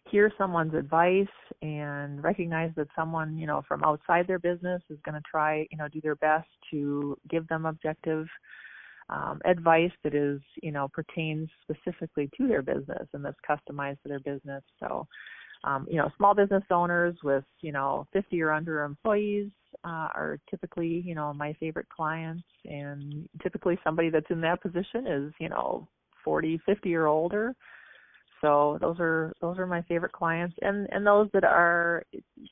hear 0.09 0.31
someone's 0.37 0.73
advice 0.73 1.27
and 1.61 2.23
recognize 2.23 2.71
that 2.75 2.87
someone, 2.95 3.37
you 3.37 3.47
know, 3.47 3.61
from 3.67 3.83
outside 3.83 4.27
their 4.27 4.39
business 4.39 4.81
is 4.89 4.99
going 5.03 5.15
to 5.15 5.21
try, 5.29 5.65
you 5.71 5.77
know, 5.77 5.87
do 5.87 6.01
their 6.01 6.15
best 6.15 6.47
to 6.71 7.17
give 7.29 7.47
them 7.47 7.65
objective 7.65 8.27
um, 9.09 9.39
advice 9.45 9.91
that 10.03 10.13
is, 10.13 10.39
you 10.61 10.71
know, 10.71 10.87
pertains 10.93 11.49
specifically 11.63 12.29
to 12.37 12.47
their 12.47 12.61
business 12.61 13.07
and 13.13 13.25
that's 13.25 13.37
customized 13.47 14.01
to 14.03 14.09
their 14.09 14.19
business. 14.19 14.63
So, 14.79 15.07
um, 15.63 15.87
you 15.89 15.97
know, 15.97 16.09
small 16.17 16.33
business 16.33 16.63
owners 16.71 17.15
with, 17.23 17.43
you 17.61 17.71
know, 17.71 18.07
50 18.13 18.41
or 18.41 18.51
under 18.51 18.83
employees 18.83 19.49
uh, 19.83 20.09
are 20.13 20.39
typically, 20.49 21.03
you 21.05 21.15
know, 21.15 21.33
my 21.33 21.53
favorite 21.59 21.89
clients. 21.89 22.43
And 22.65 23.27
typically 23.43 23.77
somebody 23.83 24.09
that's 24.09 24.29
in 24.29 24.41
that 24.41 24.61
position 24.61 25.07
is, 25.07 25.33
you 25.39 25.49
know, 25.49 25.87
40, 26.23 26.59
50 26.65 26.95
or 26.95 27.07
older. 27.07 27.55
So 28.41 28.77
those 28.79 28.95
are 28.99 29.33
those 29.41 29.57
are 29.57 29.65
my 29.65 29.81
favorite 29.81 30.13
clients, 30.13 30.55
and 30.61 30.87
and 30.91 31.05
those 31.05 31.27
that 31.33 31.43
are 31.43 32.03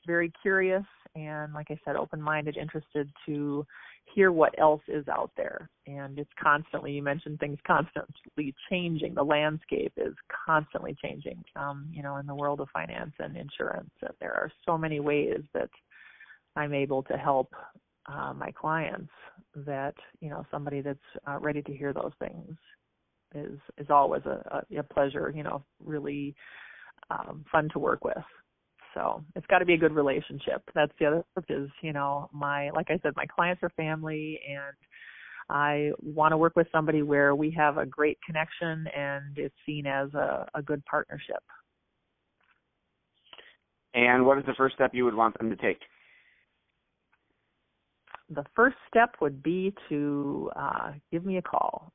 very 0.06 0.30
curious 0.42 0.84
and, 1.14 1.52
like 1.52 1.68
I 1.70 1.78
said, 1.84 1.96
open-minded, 1.96 2.56
interested 2.56 3.10
to 3.26 3.66
hear 4.14 4.32
what 4.32 4.58
else 4.58 4.82
is 4.88 5.06
out 5.08 5.30
there. 5.36 5.68
And 5.86 6.18
it's 6.18 6.30
constantly 6.42 6.92
you 6.92 7.02
mentioned 7.02 7.40
things 7.40 7.58
constantly 7.66 8.54
changing. 8.70 9.14
The 9.14 9.22
landscape 9.22 9.92
is 9.96 10.14
constantly 10.46 10.96
changing. 11.02 11.42
Um, 11.56 11.88
you 11.92 12.02
know, 12.02 12.16
in 12.16 12.26
the 12.26 12.34
world 12.34 12.60
of 12.60 12.68
finance 12.72 13.12
and 13.18 13.36
insurance, 13.36 13.90
and 14.02 14.12
there 14.20 14.34
are 14.34 14.50
so 14.66 14.76
many 14.76 15.00
ways 15.00 15.40
that 15.54 15.70
I'm 16.56 16.74
able 16.74 17.02
to 17.04 17.16
help 17.16 17.52
uh, 18.06 18.32
my 18.32 18.50
clients 18.50 19.10
that 19.54 19.94
you 20.20 20.30
know 20.30 20.44
somebody 20.50 20.80
that's 20.80 20.98
uh, 21.26 21.38
ready 21.38 21.62
to 21.62 21.72
hear 21.72 21.92
those 21.92 22.12
things 22.18 22.56
is 23.34 23.58
is 23.76 23.86
always 23.90 24.22
a, 24.24 24.64
a, 24.76 24.82
pleasure. 24.82 25.32
You 25.34 25.42
know, 25.42 25.64
really 25.84 26.34
um, 27.10 27.44
fun 27.50 27.68
to 27.72 27.78
work 27.78 28.04
with. 28.04 28.16
So 28.98 29.22
it's 29.36 29.46
got 29.46 29.60
to 29.60 29.64
be 29.64 29.74
a 29.74 29.78
good 29.78 29.92
relationship. 29.92 30.62
That's 30.74 30.92
the 30.98 31.06
other 31.06 31.24
is, 31.48 31.70
you 31.82 31.92
know, 31.92 32.28
my 32.32 32.70
like 32.70 32.90
I 32.90 32.98
said, 33.02 33.12
my 33.14 33.26
clients 33.26 33.62
are 33.62 33.70
family, 33.70 34.40
and 34.48 34.74
I 35.48 35.92
want 36.02 36.32
to 36.32 36.36
work 36.36 36.56
with 36.56 36.66
somebody 36.72 37.02
where 37.02 37.36
we 37.36 37.50
have 37.52 37.78
a 37.78 37.86
great 37.86 38.18
connection 38.26 38.86
and 38.94 39.38
it's 39.38 39.54
seen 39.64 39.86
as 39.86 40.12
a, 40.14 40.46
a 40.54 40.62
good 40.62 40.84
partnership. 40.84 41.42
And 43.94 44.26
what 44.26 44.36
is 44.38 44.44
the 44.46 44.54
first 44.54 44.74
step 44.74 44.90
you 44.92 45.04
would 45.04 45.14
want 45.14 45.38
them 45.38 45.48
to 45.48 45.56
take? 45.56 45.78
The 48.30 48.44
first 48.54 48.76
step 48.88 49.14
would 49.20 49.42
be 49.42 49.72
to 49.88 50.50
uh, 50.56 50.92
give 51.12 51.24
me 51.24 51.38
a 51.38 51.42
call, 51.42 51.92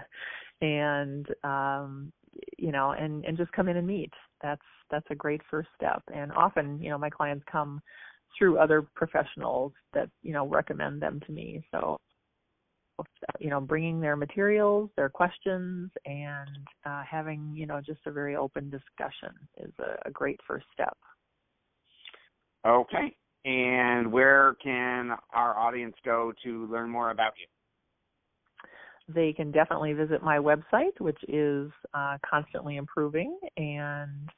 and 0.60 1.26
um, 1.44 2.10
you 2.56 2.72
know, 2.72 2.92
and 2.92 3.24
and 3.26 3.36
just 3.36 3.52
come 3.52 3.68
in 3.68 3.76
and 3.76 3.86
meet. 3.86 4.12
That's 4.42 4.62
that's 4.90 5.06
a 5.10 5.14
great 5.14 5.42
first 5.50 5.68
step. 5.76 6.02
And 6.14 6.32
often, 6.32 6.80
you 6.80 6.90
know, 6.90 6.98
my 6.98 7.10
clients 7.10 7.44
come 7.50 7.80
through 8.36 8.58
other 8.58 8.82
professionals 8.94 9.72
that 9.94 10.08
you 10.22 10.32
know 10.32 10.46
recommend 10.46 11.02
them 11.02 11.20
to 11.26 11.32
me. 11.32 11.62
So 11.70 11.98
you 13.38 13.50
know 13.50 13.60
bringing 13.60 14.00
their 14.00 14.16
materials 14.16 14.90
their 14.96 15.08
questions 15.08 15.90
and 16.04 16.66
uh, 16.84 17.02
having 17.08 17.52
you 17.54 17.66
know 17.66 17.80
just 17.80 18.00
a 18.06 18.10
very 18.10 18.36
open 18.36 18.70
discussion 18.70 19.30
is 19.58 19.72
a, 19.78 20.08
a 20.08 20.10
great 20.10 20.38
first 20.46 20.66
step 20.72 20.96
okay 22.66 23.14
and 23.44 24.10
where 24.10 24.56
can 24.62 25.12
our 25.32 25.56
audience 25.56 25.94
go 26.04 26.32
to 26.42 26.66
learn 26.66 26.90
more 26.90 27.10
about 27.10 27.32
you 27.38 27.46
they 29.08 29.32
can 29.32 29.50
definitely 29.50 29.92
visit 29.92 30.22
my 30.22 30.38
website 30.38 30.98
which 30.98 31.18
is 31.28 31.70
uh, 31.94 32.16
constantly 32.28 32.76
improving 32.76 33.38
and 33.56 34.30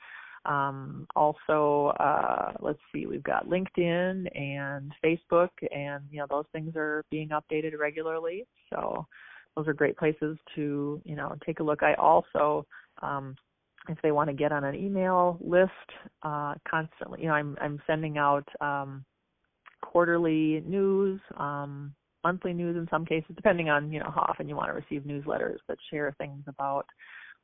um, 0.47 1.07
also, 1.17 1.93
uh, 2.01 2.53
let's 2.61 2.79
see, 2.93 3.07
we've 3.07 3.23
got 3.23 3.47
LinkedIn 3.47 4.27
and 4.39 4.93
Facebook, 5.05 5.51
and 5.71 6.05
you 6.11 6.19
know 6.19 6.27
those 6.31 6.47
things 6.53 6.75
are 6.77 7.05
being 7.11 7.29
updated 7.29 7.79
regularly. 7.79 8.47
So 8.71 9.07
those 9.55 9.69
are 9.69 9.75
great 9.75 9.99
places 9.99 10.39
to 10.55 11.01
you 11.05 11.17
know 11.17 11.37
take 11.45 11.61
a 11.61 11.63
look. 11.63 11.83
I 11.83 11.95
also, 11.95 12.67
um, 13.03 13.37
if 13.89 13.99
they 14.03 14.13
want 14.13 14.31
to 14.31 14.35
get 14.35 14.51
on 14.51 14.65
an 14.65 14.75
email 14.75 15.39
list, 15.41 15.71
uh, 16.23 16.55
constantly, 16.69 17.21
you 17.21 17.29
know, 17.29 17.35
I'm 17.35 17.57
I'm 17.61 17.83
sending 17.87 18.17
out 18.17 18.49
um, 18.63 19.05
quarterly 19.83 20.63
news. 20.67 21.21
Um, 21.37 21.95
monthly 22.23 22.53
news 22.53 22.77
in 22.77 22.87
some 22.91 23.05
cases 23.05 23.31
depending 23.35 23.69
on 23.71 23.91
you 23.93 23.99
know 23.99 24.11
how 24.15 24.23
often 24.23 24.49
you 24.49 24.57
want 24.57 24.69
to 24.69 24.75
receive 24.75 25.03
newsletters 25.03 25.59
that 25.69 25.79
share 25.91 26.15
things 26.19 26.43
about 26.47 26.87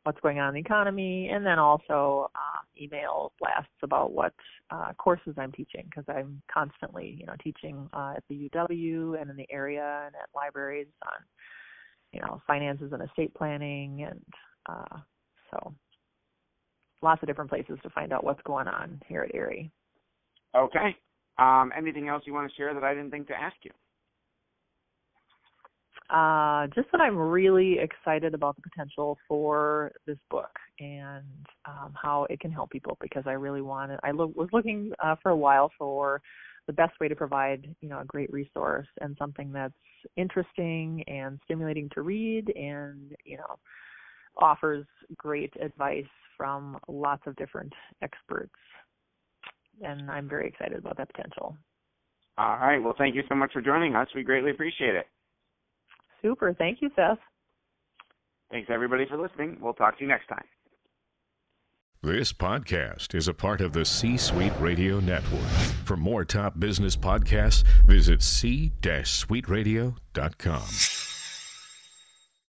what's 0.06 0.20
going 0.20 0.38
on 0.38 0.50
in 0.50 0.54
the 0.54 0.60
economy, 0.60 1.28
and 1.32 1.44
then 1.44 1.58
also 1.58 2.30
um, 2.36 2.64
email 2.80 3.32
blasts 3.40 3.68
about 3.82 4.12
what 4.12 4.32
uh, 4.70 4.92
courses 4.96 5.34
I'm 5.36 5.50
teaching 5.50 5.84
because 5.90 6.04
I'm 6.08 6.40
constantly, 6.52 7.16
you 7.18 7.26
know, 7.26 7.34
teaching 7.42 7.88
uh, 7.92 8.14
at 8.16 8.22
the 8.28 8.48
UW 8.54 9.20
and 9.20 9.28
in 9.28 9.36
the 9.36 9.48
area 9.50 10.04
and 10.06 10.14
at 10.14 10.28
libraries 10.34 10.86
on, 11.04 11.24
you 12.12 12.20
know, 12.20 12.40
finances 12.46 12.92
and 12.92 13.02
estate 13.02 13.34
planning, 13.34 14.06
and 14.08 14.22
uh, 14.68 14.98
so 15.50 15.74
lots 17.02 17.20
of 17.22 17.26
different 17.26 17.50
places 17.50 17.76
to 17.82 17.90
find 17.90 18.12
out 18.12 18.22
what's 18.22 18.42
going 18.42 18.68
on 18.68 19.00
here 19.08 19.22
at 19.22 19.34
Erie. 19.34 19.72
Okay. 20.56 20.96
Um, 21.38 21.72
anything 21.76 22.08
else 22.08 22.22
you 22.26 22.32
want 22.32 22.48
to 22.48 22.56
share 22.56 22.72
that 22.72 22.84
I 22.84 22.94
didn't 22.94 23.10
think 23.10 23.26
to 23.26 23.34
ask 23.34 23.56
you? 23.64 23.72
Uh, 26.10 26.66
just 26.74 26.90
that 26.92 27.00
I'm 27.00 27.16
really 27.16 27.78
excited 27.78 28.34
about 28.34 28.56
the 28.56 28.62
potential 28.62 29.18
for 29.26 29.92
this 30.06 30.18
book 30.30 30.50
and 30.78 31.24
um, 31.64 31.94
how 32.00 32.26
it 32.30 32.40
can 32.40 32.52
help 32.52 32.70
people 32.70 32.96
because 33.00 33.24
I 33.26 33.32
really 33.32 33.62
wanted. 33.62 33.98
I 34.02 34.12
lo- 34.12 34.32
was 34.34 34.48
looking 34.52 34.92
uh, 35.02 35.16
for 35.22 35.30
a 35.30 35.36
while 35.36 35.70
for 35.78 36.20
the 36.66 36.72
best 36.72 36.98
way 37.00 37.08
to 37.08 37.14
provide, 37.14 37.74
you 37.80 37.88
know, 37.88 38.00
a 38.00 38.04
great 38.04 38.32
resource 38.32 38.88
and 39.00 39.16
something 39.18 39.52
that's 39.52 39.74
interesting 40.16 41.02
and 41.06 41.40
stimulating 41.44 41.88
to 41.94 42.02
read 42.02 42.52
and 42.56 43.12
you 43.24 43.36
know 43.36 43.56
offers 44.38 44.84
great 45.16 45.52
advice 45.60 46.04
from 46.36 46.78
lots 46.88 47.22
of 47.26 47.34
different 47.36 47.72
experts. 48.02 48.52
And 49.82 50.10
I'm 50.10 50.28
very 50.28 50.48
excited 50.48 50.78
about 50.78 50.96
that 50.98 51.12
potential. 51.14 51.56
All 52.38 52.58
right. 52.58 52.78
Well, 52.78 52.94
thank 52.98 53.14
you 53.14 53.22
so 53.28 53.34
much 53.34 53.52
for 53.52 53.62
joining 53.62 53.94
us. 53.94 54.08
We 54.14 54.22
greatly 54.22 54.50
appreciate 54.50 54.94
it. 54.94 55.06
Super. 56.22 56.54
Thank 56.54 56.82
you, 56.82 56.90
Seth. 56.96 57.18
Thanks, 58.50 58.68
everybody, 58.72 59.04
for 59.08 59.20
listening. 59.20 59.58
We'll 59.60 59.74
talk 59.74 59.98
to 59.98 60.04
you 60.04 60.08
next 60.08 60.28
time. 60.28 60.44
This 62.02 62.32
podcast 62.32 63.14
is 63.14 63.26
a 63.26 63.34
part 63.34 63.60
of 63.60 63.72
the 63.72 63.84
C 63.84 64.16
Suite 64.16 64.52
Radio 64.60 65.00
Network. 65.00 65.48
For 65.84 65.96
more 65.96 66.24
top 66.24 66.60
business 66.60 66.96
podcasts, 66.96 67.64
visit 67.86 68.22
c-suiteradio.com. 68.22 71.15